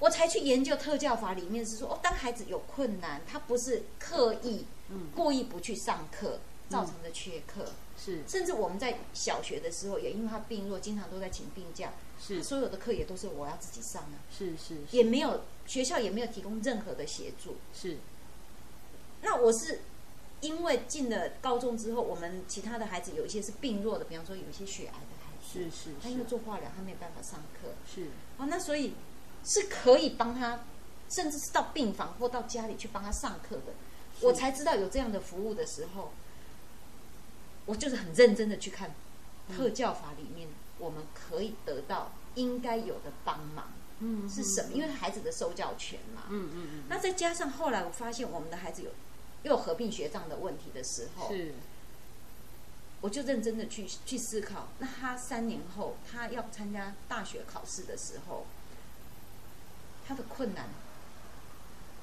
[0.00, 5.08] 我才去研究特教法里面是说，哦，当孩子有困难，他不是刻意、嗯。
[5.14, 8.22] 故意不去上课造成的缺课，是。
[8.26, 12.42] 甚至我们在小学的时候，也因为他病弱，经常都在请病假，是。
[12.42, 17.56] 所有的课也都是我要自己上啊，是是也没有学校也没有提供任何的协助。
[17.72, 17.98] 是。
[19.22, 19.80] 那我是
[20.40, 25.90] 因为进了高中之后，我们其他的孩子有一些是病弱的，比方说有一些血癌的孩子，是是。
[26.02, 27.70] 他因为做化疗，他没有办法上课。
[27.88, 28.08] 是。
[28.36, 28.92] 哦，那所以
[29.44, 30.60] 是可以帮他，
[31.08, 33.74] 甚至是到病房或到家里去帮他上课的。
[34.20, 36.12] 我才知道有这样的服务的时候，
[37.66, 38.94] 我就是很认真的去看
[39.54, 44.70] 特教法里面，我们可以得到应该有的帮忙嗯是什么？
[44.72, 46.22] 因为孩子的受教权嘛。
[46.30, 48.90] 嗯嗯嗯那再加上后来我发现我们的孩子有
[49.42, 51.54] 又有合并学障的问题的时候，是
[53.00, 58.46] 我就认真的去去思考，那他三年后他要参加大学考试的时候，
[60.06, 60.68] 他的困难，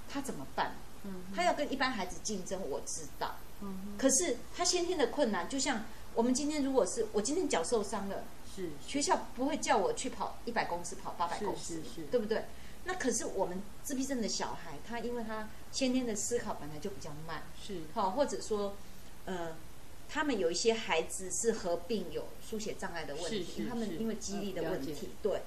[0.09, 0.75] 他怎么办？
[1.03, 8.23] 嗯他要跟一般孩子竞争，我知道，嗯可是他先天的困难，就像我们今天如果是我今天脚受伤了，
[8.55, 12.45] 是学校不会叫我去跑一百公尺，跑八百公尺是是，对不对？
[12.83, 17.81] 那可是我们自闭症的小孩，他因为他先天的思考本来就比较慢，是。
[17.93, 18.75] 好，或者说，
[19.25, 19.55] 呃，
[20.09, 25.43] 他们有一些孩子是合并有书写障碍的问题，他们因为肌力的问题，对，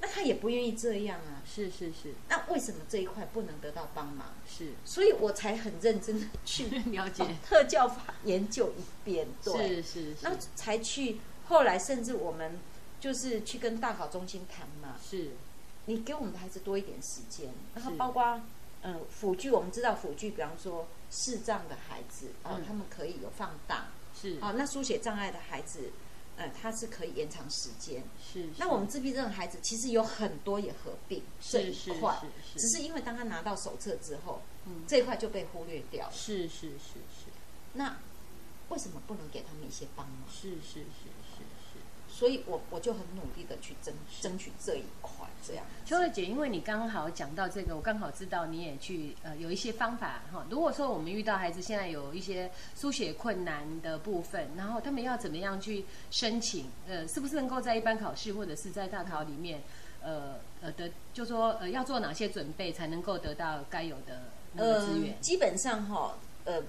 [0.00, 1.42] 那他也不愿意这样啊。
[1.46, 2.14] 是是是。
[2.28, 4.34] 那为什么这一块不能得到帮忙？
[4.48, 4.72] 是。
[4.84, 7.24] 所以我才很认真的去 了解。
[7.24, 12.58] 把特教法研究一遍，对，是是那才去后来甚至我们
[13.00, 15.30] 就是去跟大考中心谈嘛，是。
[15.86, 18.40] 你给我们的孩子多一点时间，然后包括
[18.82, 22.64] 嗯辅具，我们知道辅具，比方说视障的孩子啊、嗯。
[22.66, 24.38] 他们可以有放大，是。
[24.40, 25.90] 啊，那书写障碍的孩子，
[26.40, 28.02] 呃，它是可以延长时间。
[28.32, 32.18] 是那我们自闭症的孩子其实有很多也合并这一是是块，
[32.52, 36.12] 是只是因为当他拿到手册之后，嗯这一块就被忽略掉了。
[36.12, 37.30] 是是是是
[37.74, 37.98] 那
[38.70, 40.16] 为什么不能给他们一些帮忙？
[40.32, 41.10] 是是是。
[42.20, 45.64] 所以我我就很努力的去争争取这一块，这样。
[45.86, 50.44] 秋儿姐，因为你刚好讲到这个，我刚好知道你也去呃有一些方法哈。
[50.50, 56.66] 如果说我们遇到孩子现在有一些书写困难的部分，然后他们要怎么样去申请？
[56.86, 59.62] 呃，是不是能够在一般考试或者是在大考里面，
[60.02, 65.18] 呃呃的，就说呃要做哪些准备才能够得到该有的那个资源？
[65.22, 66.62] 基本上哈，呃，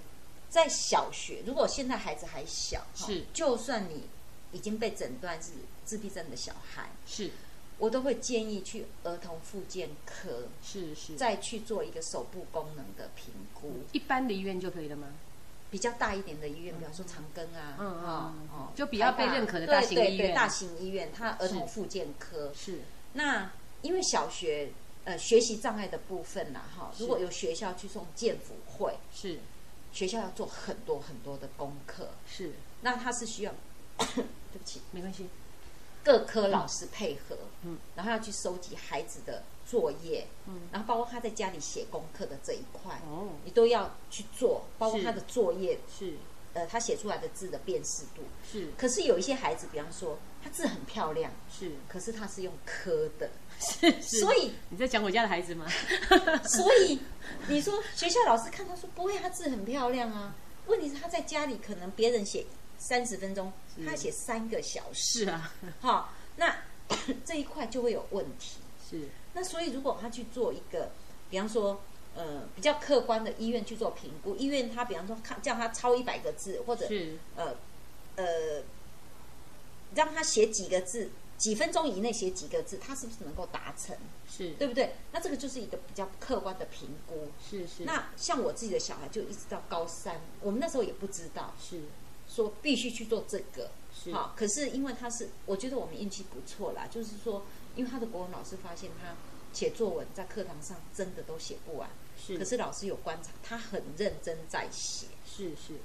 [0.47, 4.03] 在小学，如果现在孩子还小，哈是就算你
[4.51, 5.51] 已经被诊断是
[5.85, 7.31] 自闭症的小孩，是。
[7.77, 13.83] 我都会建议去儿童复健科，是是，再去做一个手部功能的评估。
[13.91, 15.07] 一般的医院就可以了吗？
[15.71, 20.35] 比较大一点的医院，比方说长庚啊，嗯嗯哦就比较被认可的大型医院。
[20.35, 22.51] 大型医院，它儿童是复健科。
[22.53, 22.81] 是。
[23.13, 24.71] 那因为小学
[25.05, 29.39] 呃学习障碍的部分呐，哈，如果有学校去送健辅会，是。
[29.91, 33.53] 学校要做很多很多的功课，是，那他是需要，
[34.51, 35.27] 对不起，没关系。
[36.03, 46.15] 各科老师配合，嗯，然后要去收集孩子的作业，嗯，然后包括他在家里写功课的这一块，哦，你都要去做，包括他的作业，是
[46.53, 48.23] 呃，他写出来的字的辨识度。
[48.51, 55.67] 是可是有一些孩子，比方说他字很漂亮，是可是他是用刻的，是是，所以你在讲我家的孩子吗？
[56.43, 56.99] 所以
[57.47, 60.33] 你说学校老师看他说不会，他字很漂亮啊。
[60.65, 62.45] 问题是他在家里可能别人写
[62.81, 63.53] 三十分钟，
[63.85, 66.63] 他写三个小时，是啊，哈，那
[67.23, 68.57] 这一块就会有问题。
[68.89, 70.89] 是那所以如果他去做一个，
[71.29, 71.79] 比方说
[72.15, 74.35] 呃比较客观的医院去做评估。
[74.35, 77.55] 医院他比方说看叫他抄一百个字，或者是呃
[78.15, 78.63] 呃
[79.93, 83.95] 让他写几个字，几分钟以内写几个字，他是不是能够达成？
[84.27, 84.95] 是对不对？
[85.11, 87.29] 那这个就是一个比较客观的评估。
[87.47, 91.81] 是是那像我自己的小孩，就一直到高三，我们那时候也不知道是
[92.33, 93.71] 说必须去做这个。
[93.93, 94.13] 是。
[94.13, 97.43] 好，可是因为他是，我觉得我们运气不错啦，就是说，
[97.75, 99.15] 因为他的国文老师发现他
[99.53, 102.37] 写作文在课堂上真的都写不完，是。
[102.37, 105.81] 可是老师有观察，他很认真在写，是是。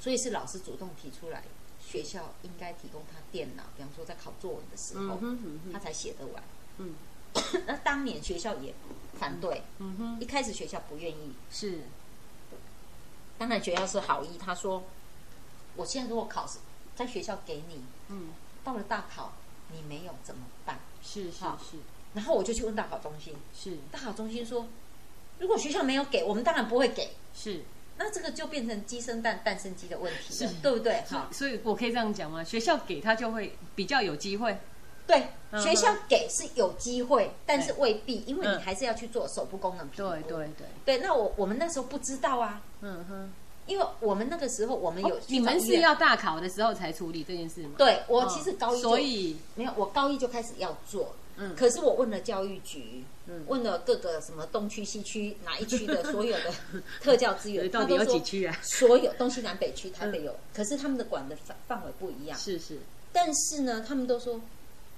[0.00, 1.42] 所以是老师主动提出来，
[1.84, 5.18] 学校应该提供他电脑，比方说在考作文的时候，
[5.72, 6.42] 他才写得完。
[6.78, 6.94] 嗯。
[7.66, 8.72] 那当年学校也
[9.18, 10.20] 反对，嗯哼。
[10.20, 11.80] 一开始学校不愿意，是。
[13.36, 14.84] 当然学校是好意，他说，
[15.76, 16.58] 我现在如果考试
[16.96, 18.28] 在学校给你，嗯
[18.62, 19.32] 到了大考
[19.72, 20.78] 你没有怎么办？
[21.02, 21.76] 是是是
[22.14, 24.66] 然后我就去问大考中心，是大考中心说，
[25.38, 27.10] 如果学校没有给，我们当然不会给。
[27.34, 27.62] 是。
[27.96, 31.04] 那这个就变成鸡生蛋，蛋生鸡的问题对不对？
[31.08, 32.42] 好，所以我可以这样讲吗？
[32.42, 34.58] 学校给他就会比较有机会。
[35.06, 40.10] 对，嗯学校给是有机会，但是未必，因为嗯你还是要去做手部功能评估。
[40.10, 43.32] 对对对，对，那我我们那时候不知道啊，嗯哼。
[43.66, 47.72] 因为我们那个时候我们有你们是要大考的时候才处理这件事吗？
[47.78, 56.52] 对我哦其实高一就所以没有，我高一就开始要做，嗯可是我问了教育局，嗯问了各个什么东区、西区哪一区的所有的
[57.00, 58.56] 特教资源，到底有几区啊？
[58.62, 62.38] 所有东西南北区，台北有，可是他们的管的范范围不一样。
[62.38, 62.78] 是是
[63.12, 64.40] 但是呢，他们都说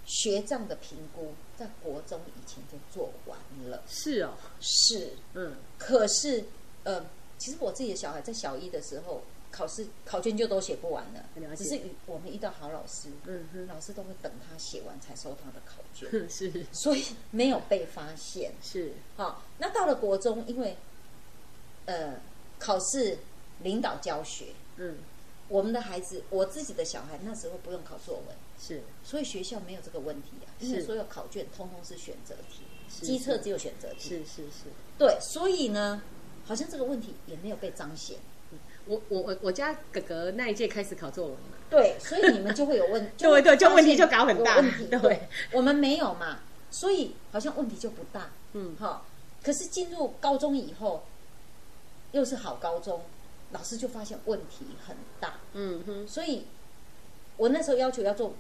[0.06, 3.38] 学障的评估在国中以前就做完
[3.70, 5.12] 了，是哦，是。
[5.34, 6.44] 嗯可是，
[6.84, 7.04] 呃，
[7.38, 13.66] 其实我自己的小孩在小一的时候，考试考卷就都写不完了，了只是我们遇到好老师，嗯哼。
[13.66, 16.66] 老师都会等他写完才收他的考卷， 是。
[16.72, 18.52] 所以没有被发现。
[18.62, 18.94] 是。
[19.16, 20.76] 好，那到了国中，因为
[21.86, 22.20] 呃
[22.58, 23.18] 考试
[23.62, 24.46] 领导教学，
[24.76, 24.96] 嗯。
[25.48, 28.82] 我们的孩子，我自己的小孩那时候不用考作文，是。
[29.04, 34.08] 所以学校没有这个问题啊，因为是所有考卷通通是选择题，是机测只有选择题。
[34.08, 34.64] 是是是。
[34.98, 36.02] 对，所以呢，
[36.46, 38.16] 好像这个问题也没有被彰显。
[38.86, 44.86] 我我我我家哥哥那一届开始考作文嘛，对，所以你们就会有问， 会对对就问题就搞很大有问题。
[44.86, 46.38] 对我们没有嘛，
[46.70, 48.30] 所以好像问题就不大。
[48.52, 49.02] 嗯哈，
[49.42, 51.02] 可是进入高中以后，
[52.12, 53.02] 又是好高中，
[53.50, 56.44] 老师就发现问题很大，嗯哼所以
[57.38, 58.34] 我那时候要求要做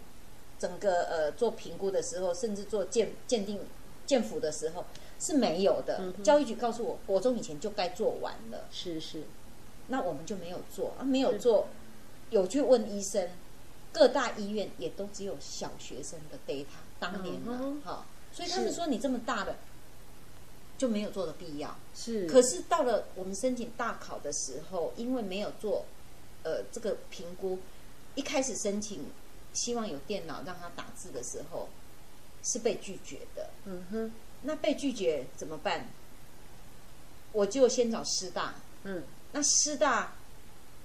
[0.60, 3.60] 整个呃做评估的时候，甚至做鉴鉴定
[4.06, 4.84] 鉴辅的时候
[5.18, 5.98] 是没有的。
[6.00, 8.66] 嗯教育局告诉我，国中以前就该做完了。
[8.70, 9.24] 是是
[9.88, 11.68] 那我们就没有做啊，没有做，
[12.30, 13.30] 有去问医生，
[13.92, 16.66] 各大医院也都只有小学生的 data，
[16.98, 19.56] 当年嘛，嗯哼好、所以他们说你这么大的
[20.76, 21.76] 就没有做的必要。
[21.94, 25.84] 是，可是到了我们申请大考的时候，因为没有做
[26.42, 27.60] 呃这个评估，
[28.14, 29.06] 一开始申请
[29.52, 31.68] 希望有电脑让他打字的时候，
[32.42, 33.50] 是被拒绝的。
[33.64, 35.88] 嗯哼那被拒绝怎么办？
[37.32, 39.02] 我就先找师大，嗯。
[39.32, 40.14] 那师大，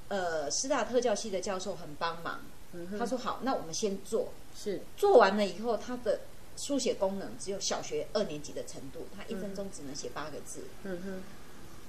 [0.10, 2.42] 呃，师大特教系的教授很帮忙，
[2.74, 2.88] 嗯。
[2.92, 4.82] 哼，他说好，那我们先做，是。
[4.98, 6.22] 做完了以后，他的
[6.58, 11.24] 书写功能只有小学二年级的程度，他一分钟只能写八个字，嗯哼。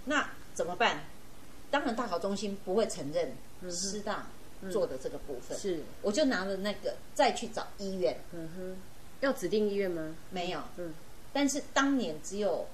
[0.04, 1.04] 那怎么办？
[1.70, 3.34] 当然，大考中心不会承认
[3.70, 4.26] 师大
[4.70, 5.82] 做的这个部分，是。
[6.02, 8.76] 我就拿了那个再去找医院，嗯哼，
[9.20, 10.14] 要指定医院吗？
[10.30, 10.92] 没有，嗯
[11.32, 12.66] 但是当年只有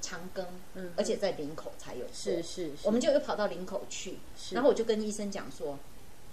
[0.00, 0.44] 长庚，
[0.74, 0.92] 嗯。
[0.96, 2.72] 而且在林口才有做是是，是。
[2.84, 4.54] 我们就又跑到林口去，是。
[4.54, 5.78] 然后我就跟医生讲说，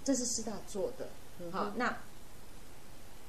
[0.04, 1.08] 这是师大做的，
[1.40, 1.98] 嗯好，那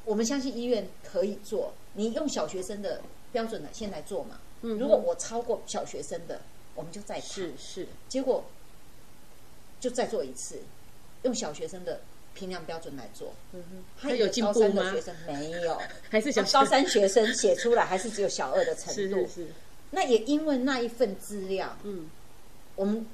[0.04, 4.40] 我们相信医院可以做，你用小学生的标准来先来做嘛。
[4.62, 6.42] 嗯如果我超过小学生的，
[6.74, 7.28] 我们就再谈。
[7.28, 7.88] 是是。
[8.10, 8.46] 结果
[9.80, 10.62] 就再做一次，
[11.24, 12.02] 用小学生的
[12.36, 13.34] 评量标准来做。
[13.54, 15.02] 嗯哼，他他有进高步吗三的学？
[15.02, 19.22] 生没有， 还是小高三学生写出来还是只有小二的程度。
[19.22, 19.48] 是是是，
[19.92, 22.10] 那也因为那一份资料，嗯
[22.76, 23.08] 我们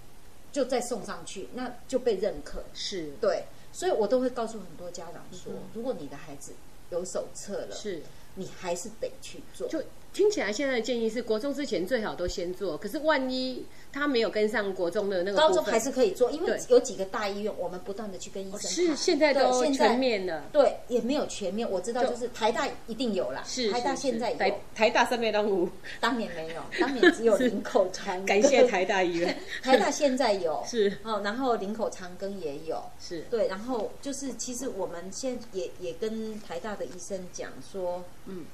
[0.52, 2.64] 就再送上去，那就被认可。
[2.74, 6.54] 是对，所以我都会告诉很多家长说，嗯如果你的孩子
[6.90, 8.02] 有手册了，是，
[8.36, 9.68] 你还是得去做。
[9.68, 9.82] 就
[10.14, 18.70] 听起来现在的建议是国中之前最好都先做，可是万一他没有跟上国中的那个高中还是可以做，因为有几个大医院，我们不断的去跟医生谈。
[18.70, 20.44] 是现在对都全面了。
[20.52, 21.70] 对，也没有全面。
[21.70, 25.70] 我知道，就就是台大一定有啦，是台大是现在有是台，台大三面东吴，
[26.00, 28.26] 当年没有，当年只有是林口长庚。
[28.28, 29.38] 感谢台大医院。
[29.64, 38.46] 台大现在有 是哦，然后林口长庚也有，是对，然后就是其实我们现在也也跟台大的医生讲说，嗯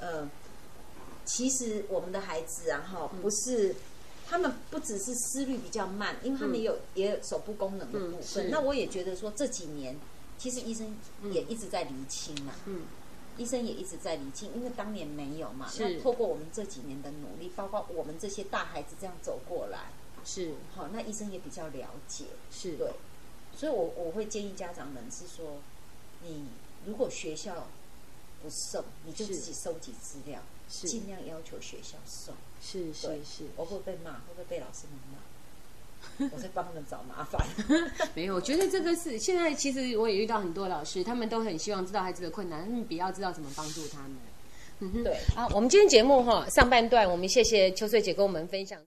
[0.00, 0.28] 呃，
[1.28, 3.20] 其实我们的孩子啊哈，嗯。
[3.20, 3.76] 不是
[4.26, 8.50] 他们不只是思虑比较慢，因为他们有、也有手部功能的部分。
[8.50, 9.96] 那我也觉得说这几年，
[10.38, 10.96] 其实医生
[11.30, 12.54] 也一直在厘清嘛。
[12.64, 12.82] 嗯，
[13.36, 15.68] 医生也一直在厘清，因为当年没有嘛。
[15.68, 15.82] 是。
[15.82, 19.92] 那透过我们这几年的努力，包括我们这些大孩子这样走过来，
[20.24, 20.54] 是。
[20.74, 22.24] 好，那医生也比较了解。
[22.50, 22.92] 是，对，
[23.54, 25.58] 所以我我会建议家长们是说，
[26.22, 26.46] 你
[26.86, 27.68] 如果学校
[28.42, 32.34] 不送，你就自己收集资料，是尽量要求学校送。
[32.60, 34.12] 是是是，我会被骂？
[34.12, 35.18] 会不会被老师们骂？
[36.32, 37.44] 我在帮他们找麻烦。
[38.14, 44.12] 没有，我觉得这个是现在其实我也遇到很多老师，他们都很希望知道孩子的困难，他们比较知道怎么帮助他们。
[44.80, 48.80] 嗯哼，对，好，我们今天节目哈上半段，我们谢谢秋穗姐跟我们分享。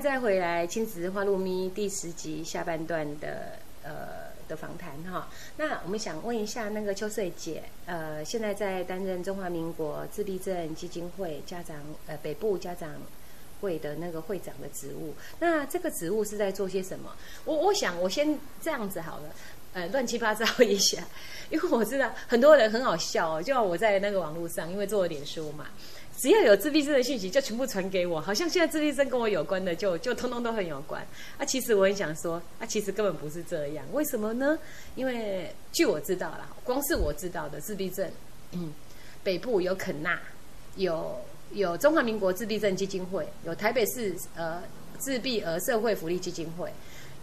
[0.00, 5.28] 再回来《亲子花露咪》第十集下半段的呃的访谈哈。
[5.58, 11.76] 那我们想问一下那个秋穗姐，呃，现在在担任中华民国自闭症基金会家长
[12.06, 12.88] 呃北部家长
[13.60, 17.14] 会的那个会长的职务，那这个职务是在做些什么？
[17.44, 19.24] 我我想我先这样子好了。
[19.72, 21.00] 呃，乱七八糟一下，
[21.48, 23.40] 因为我知道很多人很好笑哦。
[23.40, 25.66] 就像我在那个网络上，因为做了脸书嘛，
[26.20, 31.00] 只要有自闭症的讯息，就全部传给我，好像现在自闭症跟我有关的就，就通通都很有关。
[31.38, 33.82] 啊，其实我很想说，啊，其实根本不是这样。
[33.94, 34.58] 为什么呢？
[34.96, 38.10] 因为据我知道啦，光是我知道的自闭症，
[38.52, 38.70] 嗯，
[39.24, 40.20] 北部有肯纳，
[40.76, 41.18] 有
[41.52, 44.62] 有中华民国自闭症基金会，有台北市呃
[44.98, 46.70] 自闭儿社会福利基金会。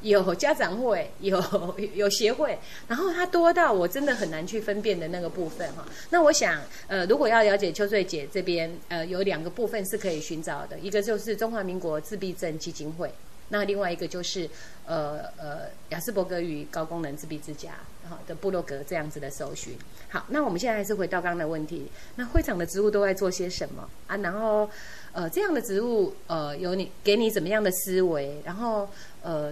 [0.01, 1.43] 有家长会，有
[1.95, 5.83] 有协会，然后它多到我真的很难去分辨的那个部分哈。
[6.11, 13.11] 那我想，呃，如果要了解秋穗姐这边，呃，有两个部分是可以寻找的，一个就是中华民国自闭症基金会，
[13.49, 14.47] 那另外一个就是
[14.85, 17.71] 呃呃雅斯伯格与高功能自闭之家
[18.07, 19.75] 好的部落格这样子的搜寻。
[20.09, 24.15] 好，那我们现在还是回到刚刚的问题，那会场的植物都在做些什么啊？
[24.17, 24.69] 然后
[25.11, 28.39] 呃这样的植物呃有你给你怎么样的思维？
[28.45, 28.87] 然后
[29.23, 29.51] 呃。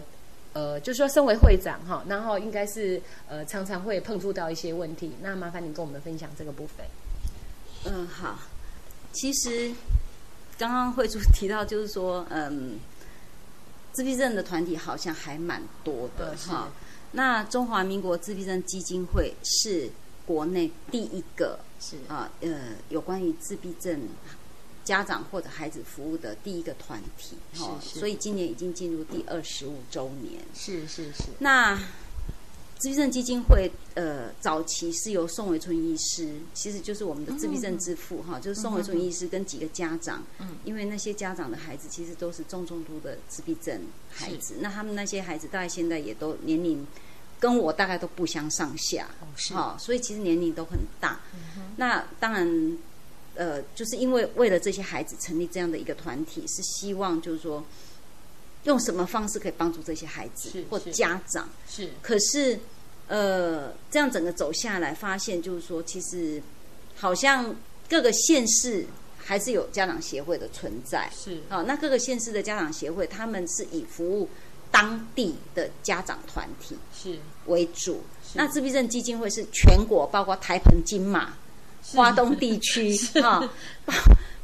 [0.56, 5.12] 呃，就是说，身为会长哈，然后应该是呃，常常会碰触到一些问题。
[5.22, 6.86] 那麻烦你跟我们分享这个部分。
[7.84, 8.40] 嗯，好。
[9.12, 9.74] 其实
[10.58, 12.80] 刚刚会主提到，就是说，嗯，
[13.92, 16.70] 自闭症的团体好像还蛮多的哈。
[17.12, 19.90] 那中华民国自闭症基金会是
[20.26, 24.08] 国内第一个是啊呃有关于自闭症
[24.86, 30.42] 家长或者孩子服务的第一个团体哈，所以今年已经进入第二十五周年。
[30.54, 31.78] 是是是，那
[32.78, 43.82] 自闭症基金会，呃，早期是由宋维春医师，其实就是我们的自闭症之父哈，就是宋维春医师跟几个家长，嗯，因为那些家长的孩子其实都是重重度的自闭症
[44.12, 46.86] 孩子，那他们那些孩子大概现在也都年龄
[47.40, 49.08] 跟我大概都不相上下，
[49.54, 51.20] 哦所以其实年龄都很大。
[51.78, 52.78] 那当然，
[53.36, 57.64] 呃，就是因为为了这些孩子成立这样的一个团体，是希望就是说，
[58.64, 61.50] 用什么方式可以帮助这些孩子或家长。
[61.70, 62.60] 是可是，
[63.08, 66.42] 呃，这样整个走下来，发现就是说，其实
[66.96, 67.56] 好像
[67.90, 68.86] 各个县市
[69.18, 71.10] 还是有家长协会的存在。
[71.16, 74.30] 是好、那各个县市的家长协会，他们是以服务
[74.72, 78.02] 当地的家长团体是为主。
[78.34, 81.34] 那自闭症基金会是全国，包括台澎金马、
[81.94, 83.48] 华东地区哈，
[83.86, 83.94] 包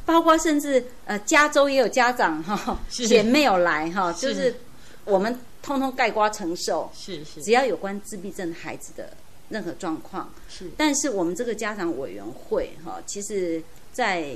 [0.05, 3.07] 包括甚至呃加州也有家长哈，是。
[3.07, 4.27] 姐妹有来哈，是。
[4.27, 4.55] 就是
[5.05, 6.91] 我们通通盖瓜承受。
[6.93, 7.41] 是是。
[7.41, 9.11] 只要有关自闭症孩子的
[9.49, 10.69] 任何状况，是。
[10.77, 13.61] 但是我们这个家长委员会哈，其实
[13.91, 14.35] 在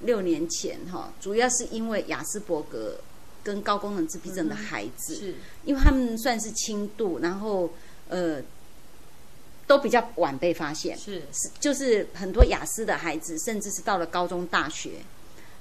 [0.00, 2.98] 六年前哈，主要是因为雅斯伯格
[3.44, 5.34] 跟高功能自闭症的孩子，是。
[5.64, 7.70] 因为他们算是轻度，然后
[8.08, 8.40] 呃
[9.70, 11.22] 都比较晚被发现，是。
[11.32, 14.94] 是就是很多雅思的孩子，甚至是到了高中、大学，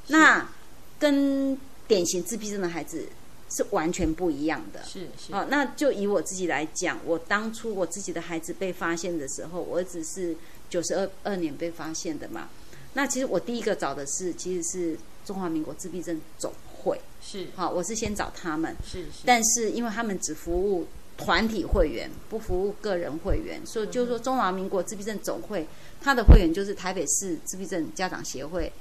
[0.07, 0.49] 那
[0.97, 1.55] 跟
[1.88, 3.07] 典型自闭症的孩子
[3.51, 4.84] 是完全不一样的。
[4.84, 5.32] 是是。
[5.32, 10.36] 好，那就以我自己来讲，我当初我自己的孩子被发现的时候，我儿子是
[10.72, 12.49] 九十二二年被发现的嘛。
[12.93, 16.51] 那其实我第一个找的是，其实是中华民国自闭症总
[16.82, 16.99] 会。
[17.22, 17.45] 是。
[17.55, 19.22] 好，我是先找他们，是是。
[19.24, 20.88] 但是因为他们只服务
[21.20, 25.67] 团体会员，不服务个人会员，所以就是说中华民国自闭症总会，
[26.01, 28.72] 它的会员就是台北市自闭症家长协会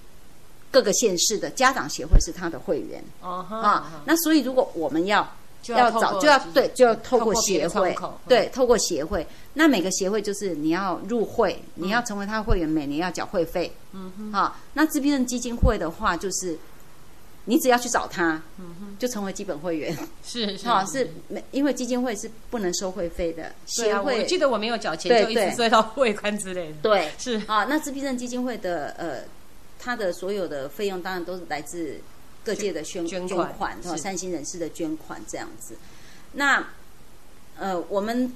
[0.71, 4.03] 各个县市的家长协会是他的会员哦哈啊。
[4.07, 5.29] 那所以如果我们要
[5.61, 7.95] 就要找就要对就要透过协会
[8.29, 9.27] 对，透过协会。
[9.55, 13.73] 那每个协会就是你要入会，你要成为他会员，每年要缴会费。
[13.93, 16.57] 嗯哼，好，那自闭症基金会的话，就是
[17.49, 18.43] 你只要去找他，
[18.99, 19.97] 就成为基本会员。
[20.23, 26.75] 是哈，是没因为基金会是不能收会费的，协对啊，我记得我没有缴钱就一直收到汇款之类的。
[26.83, 29.23] 对是啊，那自闭症基金会的呃，
[29.79, 31.99] 它的所有的费用当然都是来自
[32.45, 33.97] 各界的捐捐款款，是吧？
[33.97, 35.75] 是善心人士的捐款这样子。
[36.33, 36.63] 那
[37.59, 38.31] 呃，我们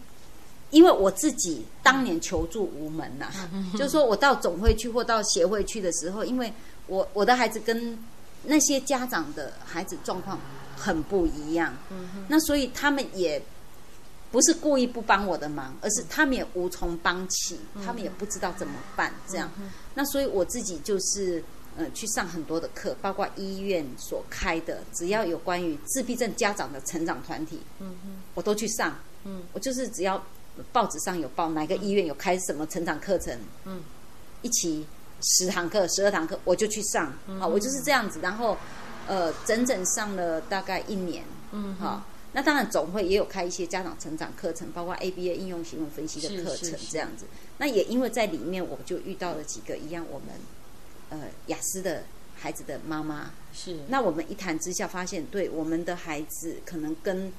[0.71, 3.31] 因为我自己当年求助无门呐、
[3.75, 6.51] 就是说我到总会去或到协会去的时候，因为
[6.87, 7.99] 我我的孩子跟
[8.45, 10.39] 那些家长的孩子状况
[10.77, 11.75] 很不一样，
[12.29, 13.43] 那所以他们也
[14.31, 19.51] 不是故意不帮我的忙，而是他们也无从帮起，他们也不知道怎么办这样。
[19.95, 21.43] 那所以我自己就是
[21.77, 27.61] 呃去上很多的课，包括医院所开的，只要有关于自闭症家长的成长团体，
[28.35, 28.97] 我都去上。
[29.53, 30.21] 我就是只要
[30.73, 33.39] 报纸上有报哪个医院有开什么成长课程，
[34.41, 34.85] 一期
[35.23, 37.13] 十堂课、十二堂课，我就去上。
[37.39, 38.57] 好，我就是这样子，然后
[39.07, 41.25] 呃，整整上了大概一年。
[41.53, 42.07] 嗯，好。
[42.35, 47.27] 那当然，总会也有开一些家长成长课程，包括 ABA 应用行为分析的课程这样子。
[47.59, 50.29] 那也因为在里面，我就遇到了几个一样我们
[51.11, 52.05] 呃雅思的
[52.35, 53.33] 孩子的妈妈。
[53.53, 57.31] 是那我们一谈之下，发现对我们的孩子可能跟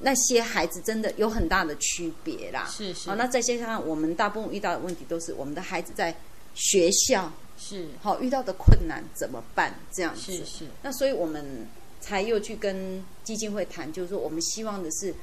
[0.00, 2.68] 那些孩子真的有很大的区别啦。
[2.70, 6.14] 是是好，那再加上我们大部分遇到的问题都是我们的孩子在
[6.54, 7.88] 学校是。
[8.02, 9.74] 好遇到的困难怎么办？
[9.92, 10.20] 这样子。
[10.20, 10.66] 是是。
[10.82, 11.66] 那所以我们
[12.00, 15.14] 才又去跟基金会谈，就是说我们希望的是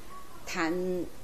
[0.46, 0.74] 谈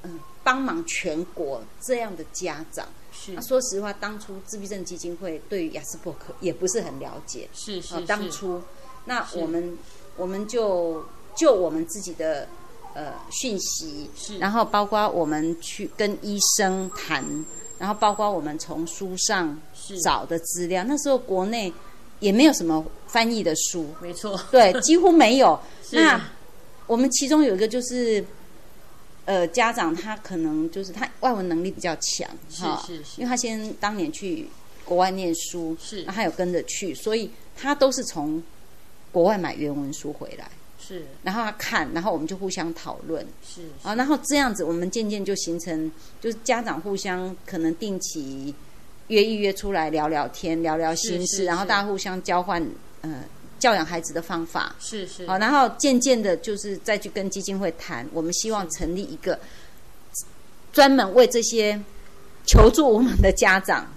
[0.04, 2.88] 嗯帮忙全国这样的家长。
[3.12, 3.34] 是。
[3.34, 7.48] 那说实话，当初自闭症基金会对于雅斯伯克也不是很了解。
[7.52, 8.02] 啊，是是。
[8.06, 8.62] 当初，
[9.06, 9.78] 那我们
[10.18, 12.48] 我们就就我们自己的
[12.96, 14.38] 呃讯息，是。
[14.40, 17.24] 然后包括我们去跟医生谈，
[17.78, 21.72] 然后包括我们从书上是找的资料，那时候国内
[22.20, 25.60] 也没有什么翻译的书，没错，对，几乎没有。
[25.92, 26.20] 那
[26.88, 28.24] 我们其中有一个就是。
[29.26, 33.22] 呃，家长他可能就是他外文能力比较强，是哈是是。
[33.22, 34.50] 因为他先当年去
[34.84, 36.04] 国外念书，是。
[36.04, 38.44] 那他有跟着去，所以他都是从
[39.14, 41.06] 国外买原文书回来，是。
[41.24, 43.26] 然后他看，然后我们就互相讨论。
[43.48, 48.54] 是啊，然后这样子我们渐渐就形成，就是家长互相可能定期
[49.08, 52.66] 约一约出来聊聊天，聊聊心事，然后大家互相交换
[53.02, 53.24] 呃
[53.60, 55.26] 教养孩子的方法，是是。
[55.28, 59.40] 好，然后渐渐的，就是再去跟基金会谈，我们希望成立一个
[60.72, 61.80] 专门为这些
[62.46, 63.88] 求助我们的家长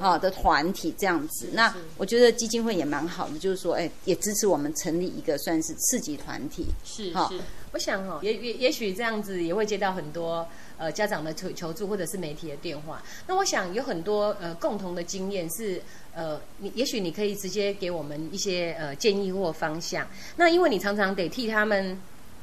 [0.00, 1.48] 啊的团体这样子。
[1.52, 6.66] 那我觉得基金会也蛮好的，就是说，哎，也支持我们成立一个算是次级团体。
[7.14, 7.42] 好是是，
[7.74, 10.48] 我想哦，也也也许这样子也会接到很多
[10.78, 13.02] 呃家长的求求助或者是媒体的电话。
[13.26, 15.82] 那我想有很多呃共同的经验是
[16.14, 20.06] 呃，你也许你可以直接给我们一些呃建议或方向。
[20.36, 22.00] 那因为你常常得替他们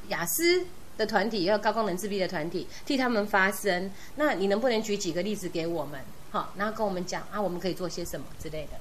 [0.08, 0.64] 雅思。
[0.98, 3.90] 的团体，要高功能自闭的团体，替他们发声。
[4.16, 5.98] 那你能不能举几个例子给我们？
[6.30, 8.78] 好，然后跟我们讲啊，我们可以做些什么之类的。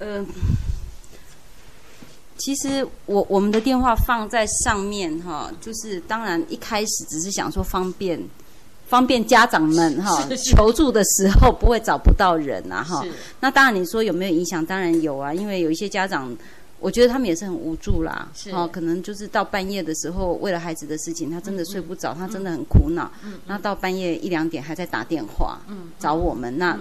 [0.00, 0.26] 嗯、
[2.38, 8.20] 其实我我们的电话放在上面哈，就是当然一开始只是想说方便
[8.88, 13.04] 方便家长们哈 求助的时候不会找不到人啊哈。
[13.40, 14.64] 那当然你说有没有影响？
[14.64, 16.36] 当然有啊，因为有一些家长。
[16.80, 23.08] 我觉得他们也是很无助啦，是哦，可能就是到半夜的时候，为了孩子的事情，他真的睡不着，他真的很苦恼。
[23.24, 26.76] 嗯，那到半夜一两点还在打电话，嗯，找我们，那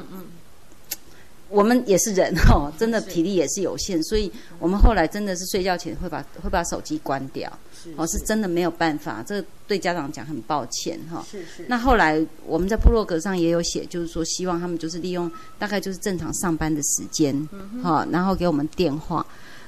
[1.51, 7.51] 我们也是人 哦，真的体力也是有限，所以我们后来真的是睡觉前会把会把手机关掉，
[7.95, 11.25] 哦，是真的没有办法，这个对家长讲很抱歉哈。
[11.29, 15.29] 是是那后来我们在部落格上也有写，就是说希望他们就是利用
[15.59, 17.35] 大概就是正常上班的时间，
[17.83, 19.25] 哈、然后给我们电话。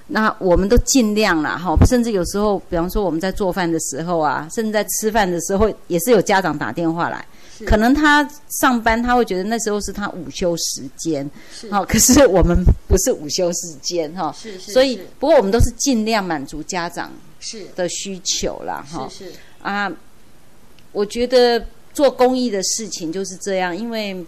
[0.07, 7.25] 那我们都尽量啦，哈，甚至有时候，比方说我们在做饭的时候啊，甚至在吃饭的时候，也是有家长打电话来，
[7.65, 11.29] 可能他上班他会觉得那时候是他午休时间，
[11.69, 17.65] 好、可是我们不是午休时间哈，是是所以不过我们都是尽量满足家长是。
[17.75, 19.31] 的需求啦，哈，是。
[19.31, 19.91] 是啊，
[20.91, 24.25] 我觉得做公益的事情就是这样，因为，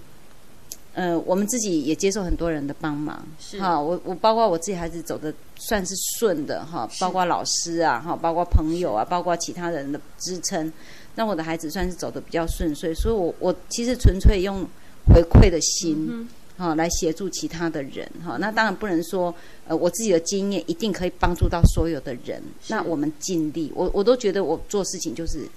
[0.93, 3.59] 呃，我们自己也接受很多人的帮忙，是。
[3.59, 10.71] 哈，我我包括我自己孩子走的算是顺的哈，包括老师啊，哈，包括朋友啊，包括其他人的支撑，
[11.15, 14.65] 那我的孩子算是走的比较顺遂，所以我我其实纯粹用
[15.13, 19.33] 回馈的心，哈、来协助其他的人哈、那当然不能说
[19.67, 25.47] 呃我自己的经验一定可以帮助到所有的人，那我们尽力，我我都觉得我做事情就是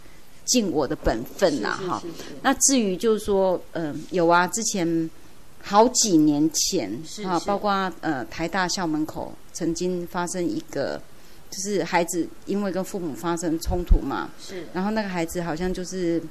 [0.44, 2.02] 尽我的本分啦哈。
[2.42, 5.11] 那至于就是说，嗯、有啊，之前
[5.62, 7.46] 好几年前啊，是是。
[7.46, 11.00] 包括呃台大校门口曾经发生一个，
[11.51, 16.22] 就是孩子因为跟父母发生冲突嘛，是然后那个孩子好像就是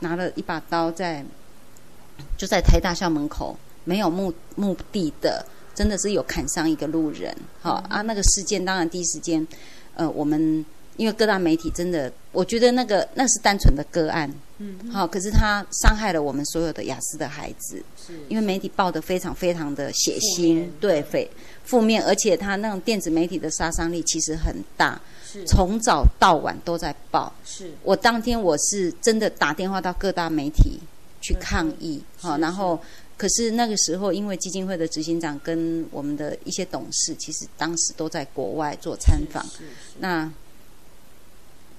[0.00, 1.24] 拿了一把刀在，
[2.38, 5.44] 就在台大校门口没有目目的的，
[5.74, 7.36] 真的是有砍伤一个路人。
[7.60, 9.46] 好、啊，那个事件当然第一时间，
[9.94, 10.64] 呃，我们
[10.96, 18.12] 因为各大媒体真的，我觉得那个那是单纯的个案，嗯，好、可是他伤害了我们所有的雅思的孩子，是。
[18.28, 21.30] 因为媒体报的非常非常的血腥，对，非
[21.64, 25.44] 负面，而且他那种电子媒体的杀伤力其实很大，是。
[25.46, 27.32] 从早到晚都在报。
[27.44, 27.72] 是。
[27.82, 30.78] 我当天我是真的打电话到各大媒体
[31.22, 32.78] 去抗议，好、是然后
[33.16, 39.44] 可是那个时候因为基金会的执行长跟我们的一些董事，其实当时都在国外做参访，
[39.98, 40.30] 那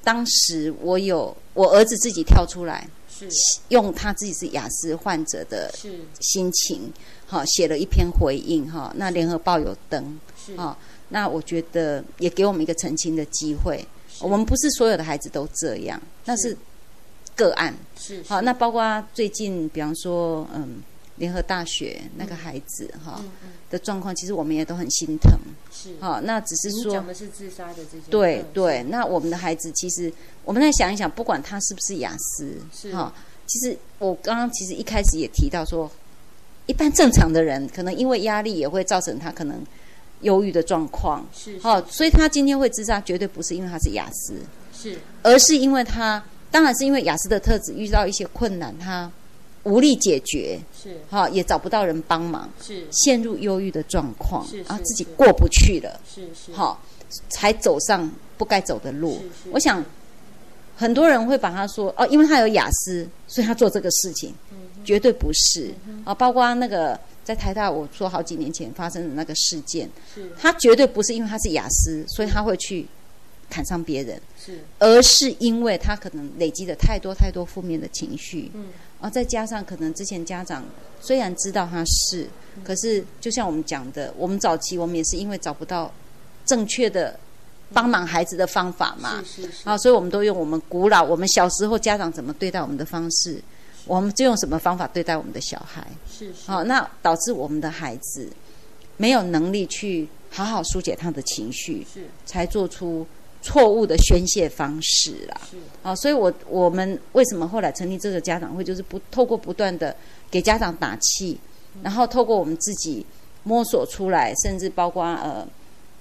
[0.03, 3.29] 当时我有我儿子自己跳出来，是。
[3.69, 5.99] 用他自己是雅思患者的是。
[6.19, 6.91] 心情，
[7.27, 10.55] 哈、写了一篇回应，哈、那联合报有登，是。
[10.55, 10.77] 哈、
[11.09, 13.85] 那我觉得也给我们一个澄清的机会。
[14.19, 16.55] 我们不是所有的孩子都这样，那是
[17.35, 17.75] 个案。
[17.97, 20.81] 是好，那包括最近，比方说，嗯，
[21.17, 23.23] 联合大学那个孩子哈、
[23.69, 25.31] 的状况，其实我们也都很心疼。
[25.71, 25.89] 是。
[25.99, 30.11] 好，那只是说你讲，的是自杀的这件嗯对对，那我们的孩子其实，
[30.43, 32.93] 我们再想一想，不管他是不是雅思，是。
[32.95, 33.13] 哈，
[33.45, 35.89] 其实我刚刚其实一开始也提到说，
[36.65, 39.61] 一般正常的人可能因为压力也会造成他可能
[40.21, 44.35] 忧郁的状况，是好，所以他今天会自杀，绝对不是因为他是雅思，
[44.73, 44.97] 是。
[45.23, 49.11] 而是因为他当然是因为雅思的特质遇到一些困难，他
[49.63, 50.97] 无力解决，是。
[51.09, 52.85] 哈，也找不到人帮忙，是。
[52.91, 55.99] 陷入忧郁的状况是，啊，自己过不去了。
[56.07, 56.51] 是是。
[56.53, 56.81] 好，
[57.29, 59.21] 才走上不该走的路。
[59.51, 59.83] 我想
[60.75, 65.71] 很多人会把他说哦，因为他有雅思，所以他做这个事情，嗯绝对不是
[66.03, 66.13] 啊。
[66.13, 70.31] 包括那个在台大，我说好几年前发生的那个事件，是。
[70.39, 72.87] 他绝对不是因为他是雅思，所以他会去
[73.47, 74.63] 砍伤别人，是。
[74.79, 78.69] 而是因为他可能累积了太多太多负面的情绪，嗯
[79.01, 80.63] 啊，再加上可能之前家长
[81.01, 82.27] 虽然知道他是，
[82.63, 85.91] 可是就像我们讲的，我们早期我们也是因为找不到
[86.45, 87.19] 正确的
[87.73, 89.67] 帮忙孩子的方法嘛，是是是。
[89.69, 93.41] 啊，所以我们都用我们古老我们小时候家长怎么对待我们的方式，
[93.85, 96.33] 我们就用什么方法对待我们的小孩，是是。
[96.45, 98.29] 好、那导致我们的孩子
[98.97, 103.07] 没有能力去好好疏解他的情绪，是才做出
[103.41, 105.41] 错误的宣泄方式啦。
[105.83, 109.95] 啊，所以我我们为什么后来成立这个家长会，就是不透过不断的
[110.29, 111.37] 给家长打气，
[111.81, 113.05] 然后透过我们自己
[113.43, 115.47] 摸索出来，甚至包括呃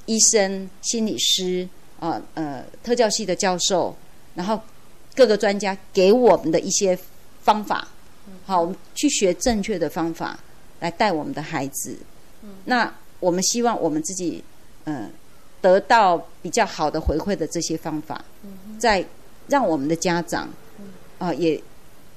[0.07, 1.67] 医生、心理师
[1.99, 3.97] 啊呃特教系的教授，
[4.35, 4.61] 然后
[5.15, 6.99] 各个专家给我们的一些
[7.43, 7.89] 方法，
[8.45, 10.39] 好，我们去学正确的方法
[10.81, 11.97] 来带我们的孩子。
[12.67, 14.43] 那我们希望我们自己
[14.85, 15.11] 嗯、呃
[15.61, 18.25] 得到比较好的回馈的这些方法，
[18.79, 19.05] 在
[19.49, 20.49] 让我们的家长
[21.19, 21.61] 啊、也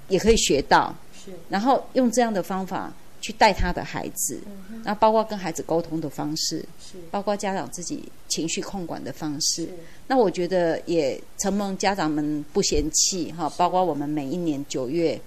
[0.07, 1.31] 也可以学到，是。
[1.49, 4.39] 然后用这样的方法去带他的孩子，
[4.83, 6.97] 那包括跟孩子沟通的方式，是。
[7.11, 9.67] 包括家长自己情绪控管的方式。
[10.07, 15.19] 那我觉得也承蒙家长们不嫌弃哈，包括我们每一年九月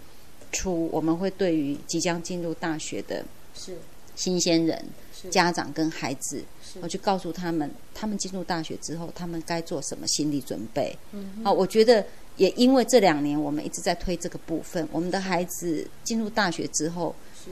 [0.52, 3.76] 初，我们会对于即将进入大学的是。
[4.14, 4.82] 新鲜人
[5.30, 6.44] 家长跟孩子，是
[6.80, 10.96] 我去告诉他们，他们进入大学之后，他们该做什么心理准备。
[11.12, 12.04] 嗯好，我觉得
[12.36, 17.14] 也因为这两年我们一直在推这个部分，我们的孩子进入大学之后，
[17.44, 17.50] 是。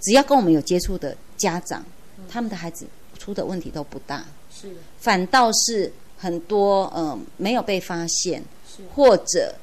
[0.00, 1.84] 只要跟我们有接触的家长，
[2.18, 2.24] 嗯。
[2.28, 2.86] 他们的孩子
[3.18, 4.74] 出的问题都不大，是。
[4.98, 8.82] 反倒是很多嗯、呃没有被发现，是。
[8.94, 9.54] 或者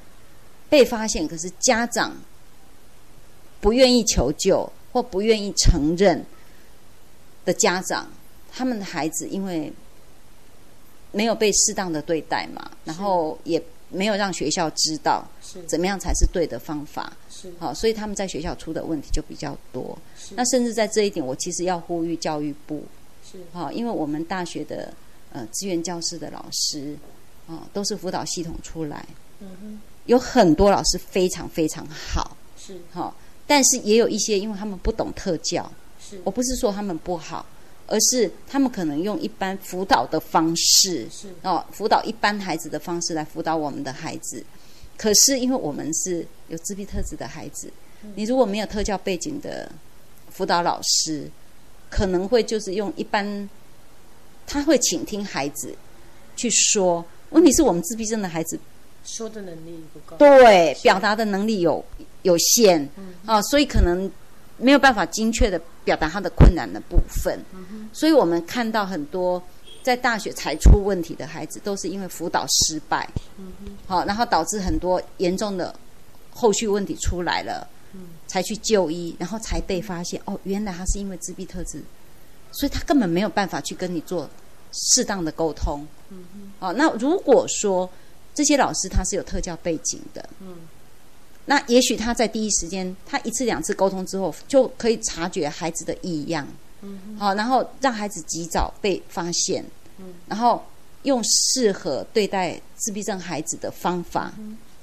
[0.70, 2.16] 被发现，可是家长
[3.60, 6.24] 不愿意求救或不愿意承认
[7.44, 8.08] 的家长，
[8.60, 9.72] 他们的孩子因为
[11.14, 15.64] 没有被适当的对待嘛，然后也没有让学校知道是。
[15.64, 17.50] 怎么样才是对的方法，是。
[17.58, 19.98] 好，所以他们在学校出的问题就比较多。
[20.18, 20.36] 是。
[20.36, 22.84] 那甚至在这一点，我其实要呼吁教育部，
[23.32, 23.38] 是。
[23.54, 24.94] 哈，因为我们大学的
[25.32, 26.98] 呃资源教师的老师
[27.48, 29.06] 啊、都是辅导系统出来，
[29.40, 29.82] 嗯哼。
[30.06, 32.78] 有很多老师非常非常好，是。
[32.92, 33.16] 哈，
[33.48, 36.20] 但是也有一些因为他们不懂特教，是。
[36.26, 37.46] 我不是说他们不好，
[37.90, 44.44] 而是他们可能用一般辅导的方式，是哦，辅导一般孩子的方式来辅导我们的孩子。
[44.96, 47.72] 可是因为我们是有自闭特质的孩子，
[48.16, 49.72] 你如果没有特教背景的
[50.30, 51.30] 辅导老师
[51.90, 53.50] 可能会就是用一般，
[54.46, 55.74] 他会倾听孩子
[56.36, 58.60] 去说，问题是我们自闭症的孩子
[59.04, 60.18] 说的能力不够。
[60.18, 61.84] 对表达的能力有
[62.24, 62.88] 有限，
[63.26, 64.12] 啊，所以可能
[64.60, 67.40] 没有办法精确的表达他的困难的部分，
[67.94, 69.42] 所以我们看到很多
[69.82, 73.10] 在大学才出问题的孩子，都是因为辅导失败，
[73.88, 75.74] 好，然后导致很多严重的
[76.32, 77.68] 后续问题出来了，
[78.28, 81.82] 才去就医，然后才被发现哦，原来他是因为自闭特质，
[82.52, 84.30] 所以他根本没有办法去跟你做
[84.72, 85.88] 适当的沟通，
[86.60, 87.90] 哦，那如果说
[88.34, 90.30] 这些老师他是有特教背景的，
[91.50, 96.48] 那也许他在第一时间，他一次两次沟通之后，就可以察觉孩子的异样，
[97.18, 99.66] 好，然后让孩子及早被发现，
[99.98, 100.14] 嗯。
[100.28, 100.64] 然后
[101.04, 104.32] 用适合对待自闭症孩子的方法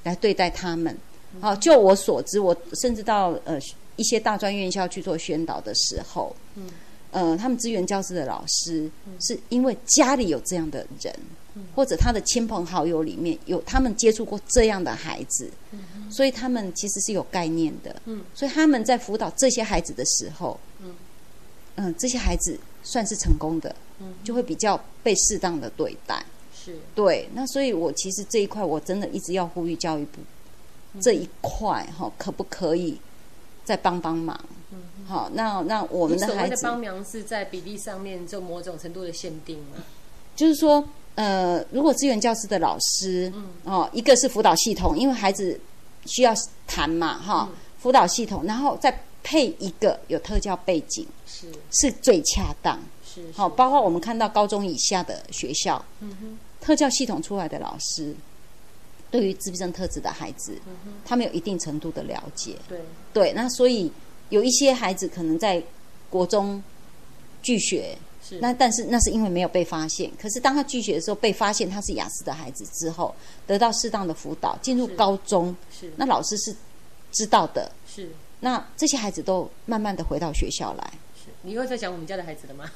[0.02, 0.98] 来对待他们。
[1.40, 3.60] 好，就我所知，我甚至到呃
[3.94, 6.34] 一些大专院校去做宣导的时候，
[7.12, 8.90] 呃，他们资源教师的老师
[9.20, 11.14] 是因为家里有这样的人，
[11.74, 15.50] 或者他的亲朋好友里面有他们接触过这样的孩子，
[16.10, 17.94] 所以他们其实是有概念的。
[18.34, 20.58] 所以他们在辅导这些孩子的时候，
[21.76, 23.74] 嗯，这些孩子算是成功的，
[24.24, 26.24] 就会比较被适当的对待。
[26.54, 30.20] 是对，那所以我其实这一块我真的一直要呼吁教育部
[31.00, 32.98] 这一块哈，可不可以
[33.64, 34.38] 再帮帮忙？
[35.06, 39.84] 好，那那我们的孩子所谓的帮忙是在比例上面做某种程度的限定吗？
[40.34, 43.32] 就是说，呃，如果资源教师的老师，
[43.64, 45.58] 哦，一个是辅导系统，因为孩子
[46.04, 46.32] 需要
[46.66, 51.46] 谈嘛，哈，辅导系统，然后再配一个有特教背景，是。
[51.70, 52.78] 是最恰当。
[53.04, 56.38] 是好，包括我们看到高中以下的学校，嗯哼。
[56.60, 58.14] 特教系统出来的老师，
[59.10, 62.56] 对于自闭症特质的孩子，嗯他们有一定程度的了解。
[62.68, 62.80] 对。
[63.12, 63.90] 对，那所以
[64.28, 65.62] 有一些孩子可能在
[66.10, 66.62] 国中
[67.40, 67.96] 拒学，
[68.26, 70.10] 是那但是那是因为没有被发现。
[70.20, 73.14] 可是当他拒绝的时候被发现他是雅思的孩子之后，
[73.46, 76.54] 得到适当的辅导，进入高中，是那老师是
[77.12, 77.70] 知道的。
[77.86, 78.10] 是
[78.40, 80.92] 那这些孩子都慢慢的回到学校来。
[81.46, 82.70] 是，你又在讲我们家的孩子了吗？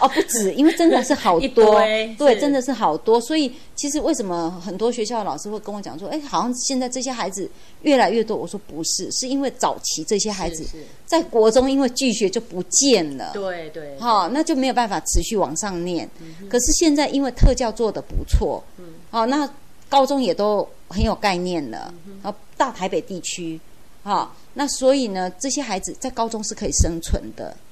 [0.00, 3.20] 哦，不止，因为真的是好 多堆，对，真的是好多。
[3.20, 7.50] 所以其实为什么很多学校的老师会跟我讲说，哎，好像现在这些孩子
[7.82, 8.36] 越来越多。
[8.36, 10.64] 我说不是，是因为早期这些孩子
[11.06, 13.30] 在国中因为拒学就不见了。
[13.32, 16.08] 对对，好、那就没有办法持续往上念。
[16.20, 18.62] 嗯可是现在因为特教做的不错，
[19.10, 19.48] 好、那
[19.88, 23.60] 高中也都很有概念了，嗯然后大台北地区，
[24.02, 27.54] 哈、那所以呢，这些孩子在高中是可以生存的，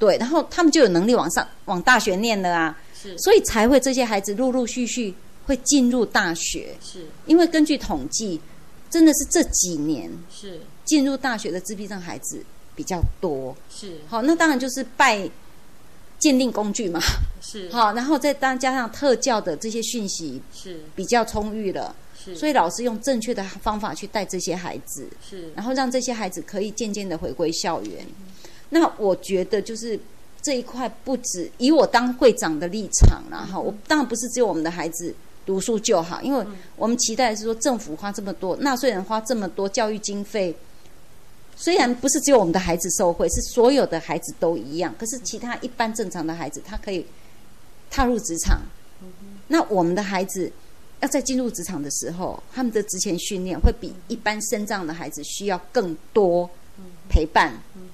[0.00, 3.16] 对，然后他们就有能力往上往大学念了啊，是。
[3.18, 7.06] 所以才会这些孩子陆陆续续会进入大学，是。
[7.26, 8.40] 因为根据统计，
[8.88, 10.58] 真的是这几年是。
[10.86, 12.42] 进入大学的自闭症孩子
[12.74, 13.54] 比较多。
[13.68, 13.98] 是。
[14.08, 15.28] 好，那当然就是拜
[16.18, 16.98] 鉴定工具嘛，
[17.42, 17.68] 是。
[17.70, 20.80] 好，然后再当加上特教的这些讯息是。
[20.96, 25.52] 比较充裕了，是，所以老师用正确的方法去带这些孩子，是。
[25.54, 28.06] 然后让这些孩子可以渐渐的回归校园。
[28.70, 29.98] 那我觉得就是
[30.42, 35.14] 这一块不止以我当会长的立场啦，哈，我当然不是只有我们的孩子
[35.44, 36.44] 读书就好，因为
[36.76, 40.56] 我们期待的是说政府花这么多，纳税人花这么多教育经费。
[41.56, 47.04] 虽然不是只有我们的孩子受惠，是所有的孩子都一样，可是其他一般正常的孩子，他可以
[47.90, 48.62] 踏入职场。
[49.48, 50.50] 那我们的孩子
[51.00, 56.48] 要在进入职场的时候，他们的职前训练会比一般身障的孩子需要更多
[57.10, 57.52] 陪伴，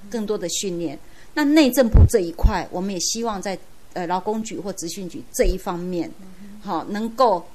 [0.09, 0.97] 更多的训练。
[1.33, 3.57] 那内政部这一块，我们也希望在
[3.93, 6.09] 呃劳工局或职训局这一方面，
[6.63, 7.45] 好、能够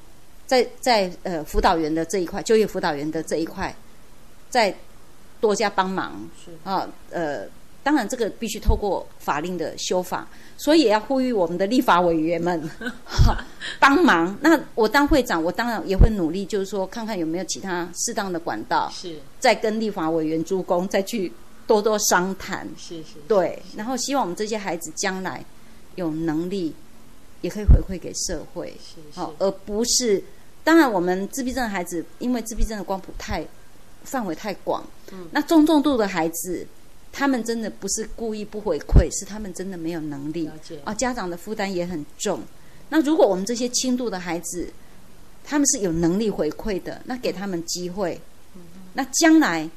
[0.46, 3.74] 在在呃辅导员的这一块，就业辅导员的这一块，
[4.50, 4.74] 再
[5.40, 6.28] 多加帮忙。
[6.44, 6.50] 是。
[6.62, 7.46] 啊，呃，
[7.82, 12.62] 当然这个必须透过法令的修法，所以也要呼吁我们的立法委员们
[13.04, 13.36] 哈
[13.80, 14.36] 帮忙。
[14.40, 19.16] 那我当会长，我当然也会努力，就是说看看有没有其他适当的管道，是。
[19.40, 21.32] 再跟立法委员诸公再去
[21.72, 22.68] 多多商谈。
[22.76, 25.44] 是是，对，然后希望我们这些孩子将来
[25.94, 26.74] 有能力，
[27.40, 28.76] 也可以回馈给社会。
[28.84, 30.22] 是好，而不是
[30.64, 33.46] 当然我们自闭症的孩子，因为自闭症的光谱太
[34.04, 36.66] 范围太广，嗯，那中重度的孩子，
[37.10, 40.50] 他们真的不是故意不回馈，是他们真的没有能力。
[40.84, 42.40] 啊，家长的负担也很重。
[42.90, 44.68] 那如果我们这些轻度的孩子，
[45.44, 48.20] 他们是有能力回馈的，那给他们机会，
[48.94, 49.68] 那将来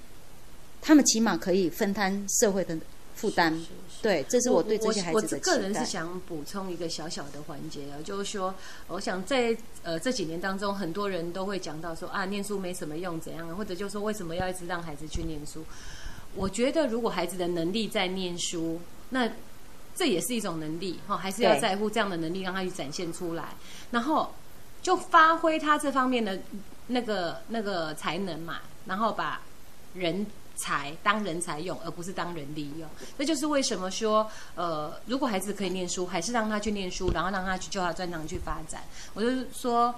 [0.86, 2.78] 他们起码可以分摊社会的
[3.16, 3.60] 负担。
[4.04, 5.84] 对，这是我对这些孩子的期我个人是。
[5.84, 8.54] 想补充一个小小的环节啊，就是说，
[8.88, 15.66] 我想在呃这几年当中，很多人都会讲到说啊，念书没什么用，怎样，或者就说为什么要一直让孩子去念书？
[16.36, 18.80] 我觉得如果孩子的能力在念书，
[19.10, 19.28] 那
[19.96, 23.56] 这也是一种能力哈，还是要在乎这样的能力，让他去展现出来，
[23.90, 24.36] 然后
[24.84, 26.40] 就发挥他这方面的
[26.88, 29.42] 那个那个才能嘛，然后把
[29.96, 32.90] 人才当人才用，而不是当人力用。
[33.18, 38.84] 这就是为什么说，呃，如果孩子可以念书，还是让他去念书，然后让他去就他专长去发展。
[39.14, 39.94] 我就是说，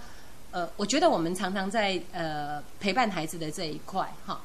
[0.52, 4.42] 呃，我觉得我们常常在呃陪伴孩子的这一块哈。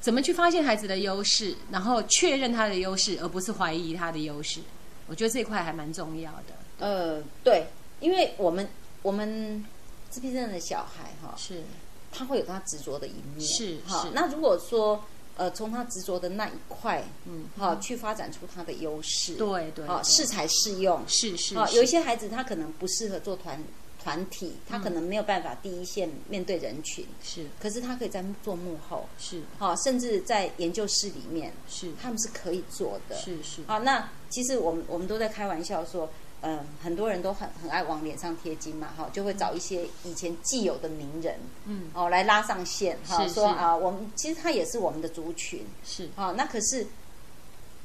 [0.00, 4.60] 怎么去发现孩子的优势，然后确认他的优势，而不是怀疑他的优势？
[5.06, 6.54] 我觉得这一块还蛮重要的。
[6.78, 7.66] 呃，对，
[8.00, 8.66] 因为我们
[9.02, 9.62] 我们
[10.08, 11.64] 自闭症的小孩哈，是
[12.10, 13.80] 他会有他执着的一面，是是。
[13.86, 15.04] 哈那如果说
[15.40, 20.04] 呃，从他执着的那一块，嗯，好，去发展出他的优势，对对啊，对。
[20.04, 21.54] 适才适用，啊，是是。
[21.56, 23.58] 好有一些孩子他可能不适合做团
[24.04, 27.46] 团体，他可能没有办法第一线面对人群，是。
[27.58, 29.40] 可是他可以在做幕后，是。
[29.58, 31.90] 好，甚至在研究室里面，是。
[32.02, 33.62] 他们是可以做的，是是。
[33.66, 36.10] 好，那其实我们我们都在开玩笑说，
[36.42, 41.90] 嗯、很多人都很很爱往脸上贴金嘛，哈，就会找一些以前既有的名人，嗯。
[41.92, 46.08] 哦，来拉上线，哈，说啊，我们其实他也是我们的族群，是。
[46.16, 46.86] 啊，那可是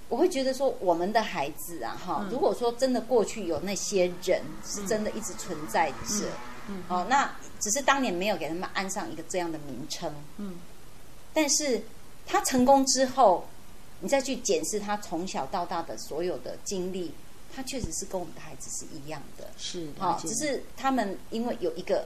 [0.07, 2.29] 我会觉得说，我们的孩子啊，哈、嗯。
[2.31, 6.25] 如果说真的过去有那些人是真的一直存在着，
[6.69, 6.83] 嗯。
[6.87, 7.29] 哦，那
[7.59, 10.55] 只是当年没有给他们安上一个这样的名称，嗯。
[11.33, 11.81] 但是
[12.25, 13.45] 他成功之后，
[13.99, 17.13] 你再去检视他从小到大的所有的经历，
[17.55, 19.47] 他确实是跟我们的孩子是一样的。
[19.57, 22.05] 是，好、只是他们因为有一个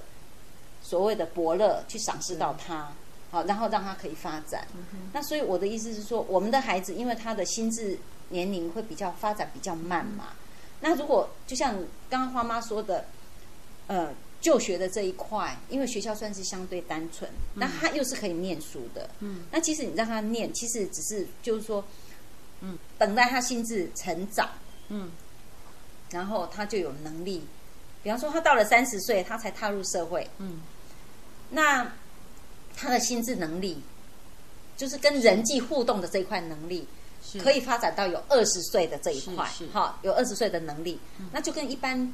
[0.83, 2.93] 所谓的伯乐去赏识到他，
[3.31, 4.67] 好、然后让他可以发展。
[5.13, 7.97] 那所以我的意思是说，我们的孩子因为他的心智
[8.29, 10.33] 年龄会比较发展比较慢嘛，
[10.81, 11.75] 那如果就像
[12.09, 13.05] 刚刚花妈说的，
[13.87, 14.13] 呃。
[14.41, 21.83] 就学的这一块，因为学校算是相对单纯，那他又是可以念书的，嗯，那其实你让他念，其实只是就是说，
[22.61, 24.49] 嗯，等待他心智成长，
[24.87, 25.11] 嗯
[26.11, 27.45] 然后他就有能力。
[28.01, 30.61] 比方说，他到了三十岁，他才踏入社会，嗯。
[31.49, 31.91] 那
[32.75, 33.81] 他的心智能力，
[34.77, 36.87] 就是跟人际互动的这一块能力，
[37.41, 41.29] 可以发展到有二十岁的这一块哈，有二十岁的能力，嗯。
[41.33, 42.13] 那就跟一般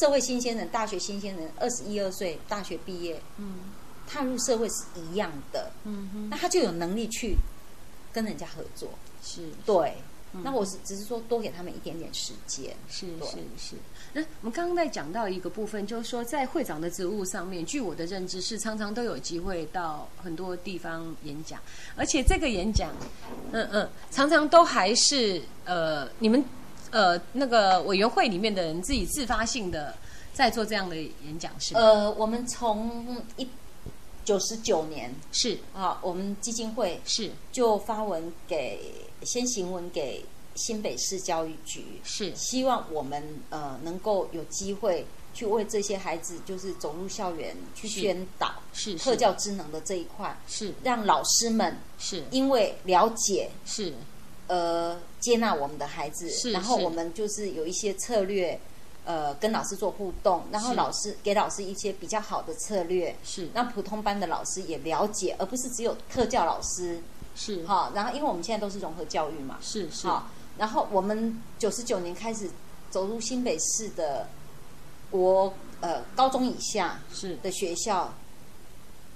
[0.00, 3.72] 社会新鲜人、大学新鲜人，二十一二岁大学毕业嗯。
[4.08, 6.28] 踏入社会是一样的，嗯哼。
[6.30, 7.34] 那他就有能力去
[8.12, 8.90] 跟人家合作，
[9.24, 9.48] 是。
[9.64, 9.96] 对。
[10.42, 13.76] 那我是只是说多给他们一点点时间，是是是。
[14.12, 21.60] 那我们刚刚在讲到一个部分，就是说在会长的职务上面，据我的认知是常常都有机会到很多地方演讲，
[21.96, 22.90] 而且这个演讲，
[23.52, 26.44] 嗯嗯，常常都还是呃你们
[26.90, 29.94] 呃那个委员会里面的人自己自发性的
[30.32, 31.80] 在做这样的演讲，是吗？
[31.80, 33.48] 呃，我们从一
[34.26, 35.14] 九十九年。
[35.32, 35.58] 是。
[35.72, 37.30] 啊，我们基金会是。
[37.50, 40.22] 就发文给先行文给
[40.54, 42.34] 新北市教育局，是。
[42.36, 50.74] 希望我们呃能够有机会去为这些孩子，就是走入校园去宣导是特教职能的这一块，是。
[50.82, 52.24] 让老师们是。
[52.30, 53.94] 因为了解是。
[54.48, 58.60] 呃接纳我们的孩子，是然后我们就是有一些策略。
[59.06, 63.48] 呃，跟老师做互动，然后老师给老师一些比较好的策略，是。
[63.54, 67.00] 让普通班的老师也了解，而不是只有特教老师。
[67.36, 67.64] 是。
[67.66, 70.08] 好，然后因为我们现在都是融合教育嘛，是是。
[70.08, 70.28] 好，
[70.58, 72.50] 然后我们九十九年开始
[72.90, 74.26] 走入新北市的
[75.08, 77.36] 国呃高中以下是。
[77.36, 78.12] 的学校，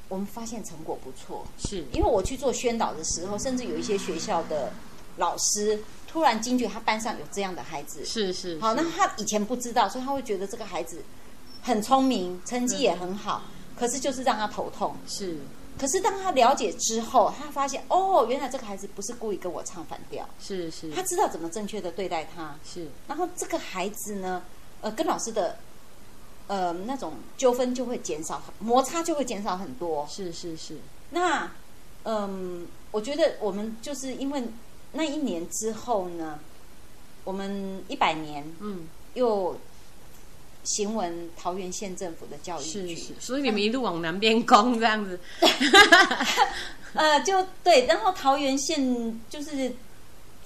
[0.09, 1.45] 我们发现成果不错。
[1.59, 1.84] 是。
[1.93, 4.72] 因为我去做宣导的时候，甚至有一些学校的
[5.16, 11.05] 老师突然惊觉他班上有这样的孩子，是是好，那他以前不知道，所以他会觉得这个孩子
[11.63, 13.43] 很聪明，成绩也很好，
[13.79, 14.97] 可是就是让他头痛。
[15.07, 15.39] 是。
[15.79, 20.91] 可是当他了解之后，他发现哦，原来这个孩子不是故意跟我唱反调，是是。
[20.91, 22.57] 他知道怎么正确的对待他。
[22.65, 22.89] 是。
[23.07, 24.43] 然后这个孩子呢，
[24.81, 25.57] 呃，跟老师的
[26.49, 30.07] 呃那种纠纷就会减少，摩擦就会减少很多。
[30.11, 30.79] 是是是。
[31.11, 31.51] 那
[32.03, 34.43] 嗯，我觉得我们就是因为
[34.93, 36.38] 那一年之后呢，
[37.24, 38.88] 我们一百年嗯。
[39.14, 39.59] 又
[40.62, 45.18] 行文桃园县政府的教育局，是是，所以你们一路往南边攻这样子，
[46.95, 49.72] 呃，就对，然后桃园县就是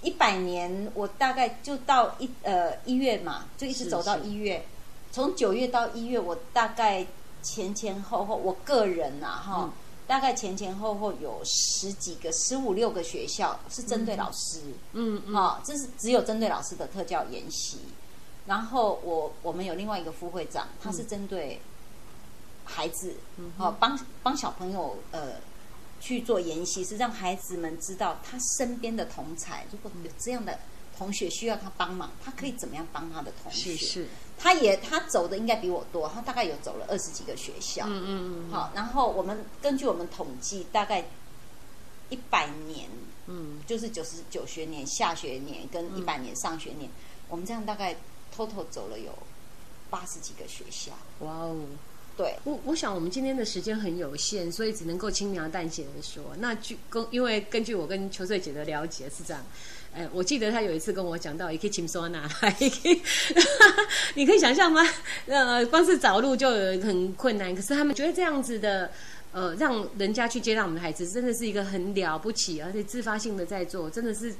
[0.01, 4.64] 一百年，我大概就到一呃一月嘛，就一直走到一月，
[5.12, 7.07] 从九月到一月，我大概
[7.42, 9.64] 前前后后，我个人呐、哈。
[9.64, 9.72] 嗯
[10.07, 14.61] 大概前前后后有十几个、十五六个学校是针对老师，
[14.93, 17.79] 嗯嗯啊、这是只有针对老师的特教研习。
[18.47, 21.59] 然后我我们有另外一个副会长，他是针对
[22.65, 25.37] 孩子，嗯哦、帮帮小朋友呃
[26.01, 30.59] 去做研习，是让孩子们知道他身边的同才，如果有这样的
[30.99, 33.75] 同学需要他帮忙，他可以怎么样帮他的同学。
[33.75, 37.87] 是是，他也他走的应该比我多，他大概有走了二十几个学校。
[37.87, 41.05] 嗯嗯嗯，好，然后我们根据我们统计，大概
[42.11, 42.89] 一百年，
[43.26, 46.91] 嗯，就是九十九学年下学年跟一百年上学年，
[47.28, 47.97] 我们这样大概
[48.37, 49.12] total 走了有
[49.91, 50.93] 八十几个学校。
[51.20, 51.57] 哇哦。
[52.16, 56.22] 对，我我想我们今天的时间很有限，所以只能够轻描淡写的说。
[56.39, 59.45] 那据根因为根据我跟秋穗姐的了解是这样，
[59.95, 63.01] 哎，我记得他有一次跟我讲到，也可以请说拿来，也可以，
[64.14, 64.82] 你可以想象吗？
[65.26, 68.90] 呃，光是找路就有很困难，可是他们觉得这样子的，
[69.32, 74.34] 呃，让人家去接纳我们的孩子，真的是一个很了不起，而且自发性的在做，真的是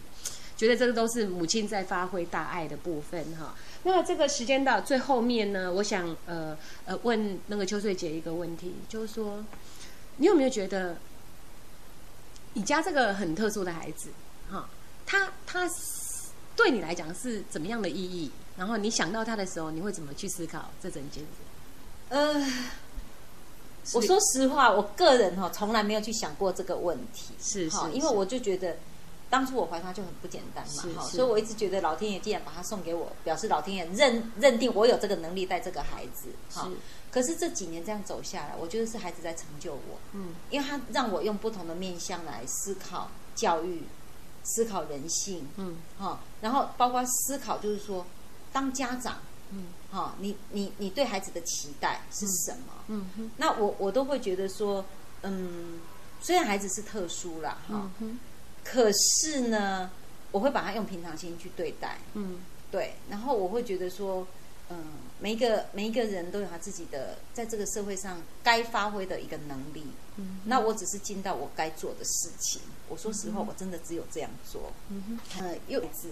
[0.57, 3.55] 觉得这个都是母亲在发挥大爱的部分哈。
[3.85, 9.45] 那这个时间到最后面呢，我想呃呃问那个秋穗姐一个问题，就是说，
[10.17, 10.97] 你有没有觉得
[12.55, 14.09] 你家这个很特殊的孩子，
[14.51, 14.69] 哈，
[15.07, 15.69] 他他
[16.57, 18.31] 对你来讲是怎么样的意义？
[18.57, 21.29] 然后你想到他的时候，你会怎么去思考这整件事？
[22.09, 22.35] 呃，
[23.93, 28.77] 我说实话，我个人哈从来没有去想过这个问题，是是哈，因为我就觉得。
[29.31, 36.71] 当初我怀他就很不简单嘛，哈，所以我一直觉得老天爷既然把他送给我，表示老天爷认认定我有这个能力带这个孩子，哈。
[37.11, 43.83] 可是这几年这样走下来，我觉得是孩子在成就我，嗯，因为他让我用不同的面向来思考教育，
[44.45, 48.07] 思考人性，嗯，哈，然后包括思考就是说，
[48.53, 49.19] 当家长，
[49.51, 52.73] 嗯，哈，你你你对孩子的期待是什么？
[52.89, 54.85] 嗯哼，那我我都会觉得说，
[55.23, 55.81] 嗯，
[56.21, 57.91] 虽然孩子是特殊啦，哈、
[58.63, 59.91] 可是呢，
[60.31, 62.39] 我会把他用平常心去对待，嗯。
[62.71, 64.27] 对，然后我会觉得说，
[64.69, 64.77] 嗯，
[65.25, 72.61] 每一个每一个人都有他自己的在这个社会上该发挥的一个能力，嗯那我只是尽到我该做的事情。
[72.91, 74.71] 我说实话，我真的只有这样做。
[74.91, 76.11] 嗯哼，呃，又一次，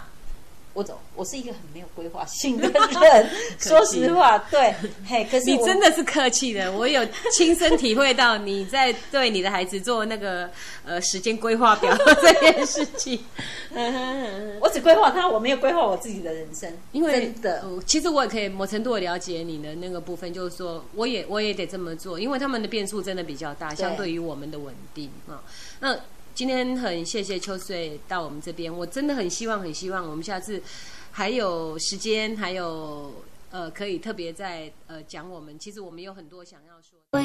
[0.74, 3.30] 我走，我是一个很没有规划性的人。
[3.58, 4.74] 说实话，对，
[5.06, 10.48] 嘿，可是你真的是客气的，我有亲身体会到你在对你的孩子做那个
[10.84, 13.18] 呃时间规划表 这件事情。
[13.74, 16.72] 嗯哼嗯哼我只规划他，我没有规划我自己的人生。
[16.92, 25.42] 因为真的，呃其实我也可以某程度的了解你的那个部分，就是说，我也我也得这么做，因为他们的变数真的比较大，相对于我们的稳定啊。
[25.80, 25.98] 那
[26.34, 30.62] 今天很谢谢秋水到我们这边我真的很希望很希望我们下次
[31.10, 33.12] 还有时间还有
[33.50, 37.18] 呃可以特别在呃讲我们其实我们有很多想要说的